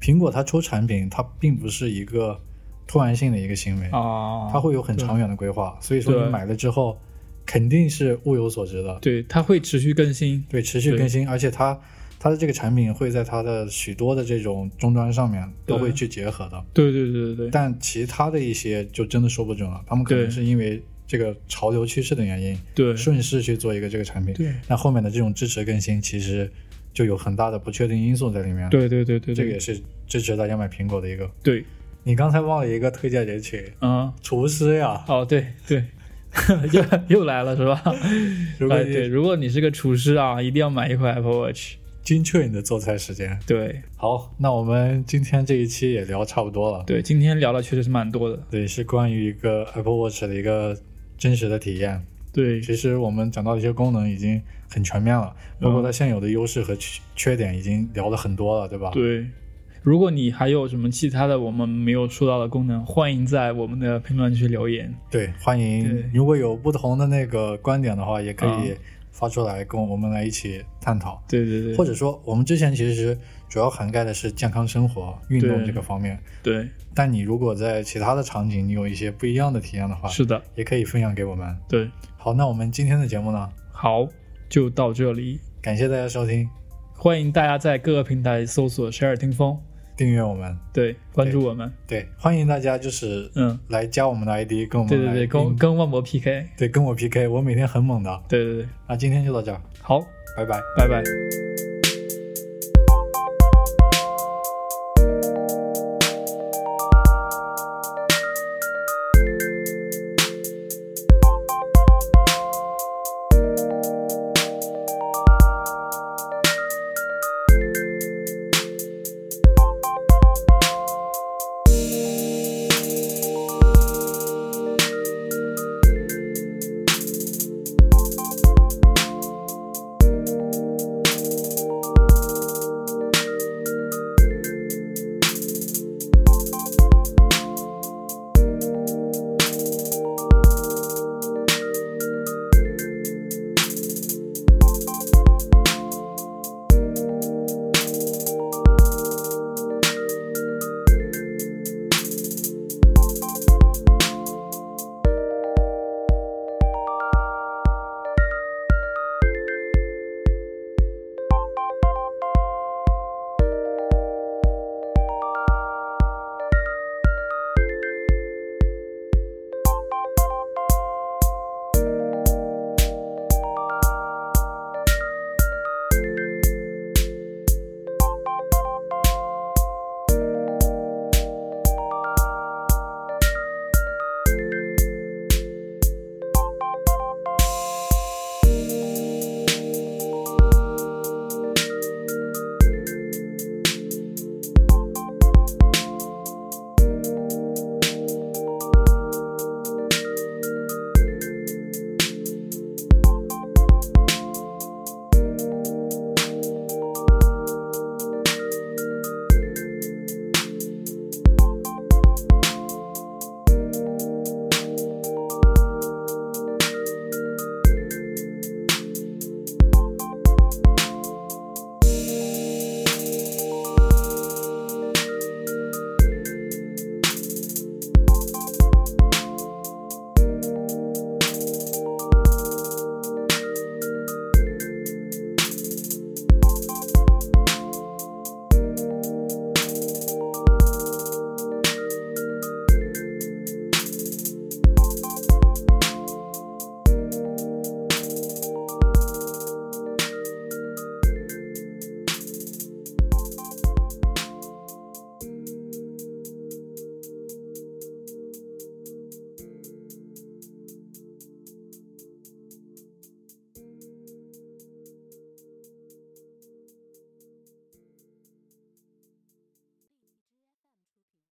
[0.00, 2.40] 苹果它出产品，它并不是一个
[2.86, 6.98] 突然性的一个行为，啊，它会有很长远的规划，所以说你买了之后
[7.44, 10.44] 肯定是物有所值的，对它会持续更新。
[10.48, 11.78] 对，持续更新，而且它
[12.18, 17.36] 它的这个产品会在它的许多的这种终端上面都会去结合的，对对对对。
[17.36, 22.96] 对，但其他的一些就真的说不准了，他们可能是因为这个潮流趋势的原因，对。
[22.96, 24.52] 顺势去做一个这个产品，对。
[24.66, 26.50] 那后面的这种支持更新其实
[26.92, 29.34] 就有很大的不确定因素在里面，，对对对对，对。
[29.34, 31.30] 这个也是支持大家买苹果的一个。
[31.42, 31.64] 对，
[32.06, 35.82] 你刚才忘了一个推荐人群，嗯，厨师呀，哦对对，
[36.72, 37.82] 又又来了是吧？
[38.60, 41.74] 如果哎，对，如果你是个厨师啊，一定要买一块 Apple Watch。
[42.04, 43.36] 精确你的做菜时间。
[43.48, 46.84] 对好，那我们今天这一期也聊差不多了。
[46.86, 48.40] 对，今天聊的确实是蛮多的。
[48.48, 50.78] 对，是关于一个 Apple Watch 的一个
[51.18, 52.06] 真实的体验。
[52.32, 58.90] 对其实我们讲到的一些功能已经很全面了，包括它现有的优势和缺缺点已经聊了很多了，对吧？
[58.92, 59.26] 对，
[59.86, 64.92] 如果你还有什么其他的我们没有说到的功能，欢迎在我们的评论区留言。
[65.08, 68.76] 对，欢迎如果有不同的那个观点的话，也可以嗯
[69.12, 71.22] 发出来，跟我们来一起探讨。
[71.28, 73.16] 对对对，或者说，我们之前其实
[73.48, 81.56] 主要涵盖的是健康生活、运动这个方面，对，但你如果在其他的场景，你有一些不一样的体验的话，是的，也可以分享给我们。
[81.68, 84.04] 对，好，那我们今天的节目呢，好，
[84.48, 85.38] 就到这里。
[85.62, 86.48] 感谢大家收听，
[86.96, 89.56] 欢迎大家在各个平台搜索“十二听风
[89.96, 91.72] 订阅我们，”，对，关注我们。
[91.86, 96.46] 对，欢迎大家就是嗯，来加我们的 ID，跟我们对对对，跟跟万博 PK。
[96.56, 98.22] 对跟我 PK，我每天很猛的。
[98.28, 100.00] 对对对，那今天就到这儿，好，
[100.36, 100.60] 拜拜。
[100.76, 101.65] 拜拜。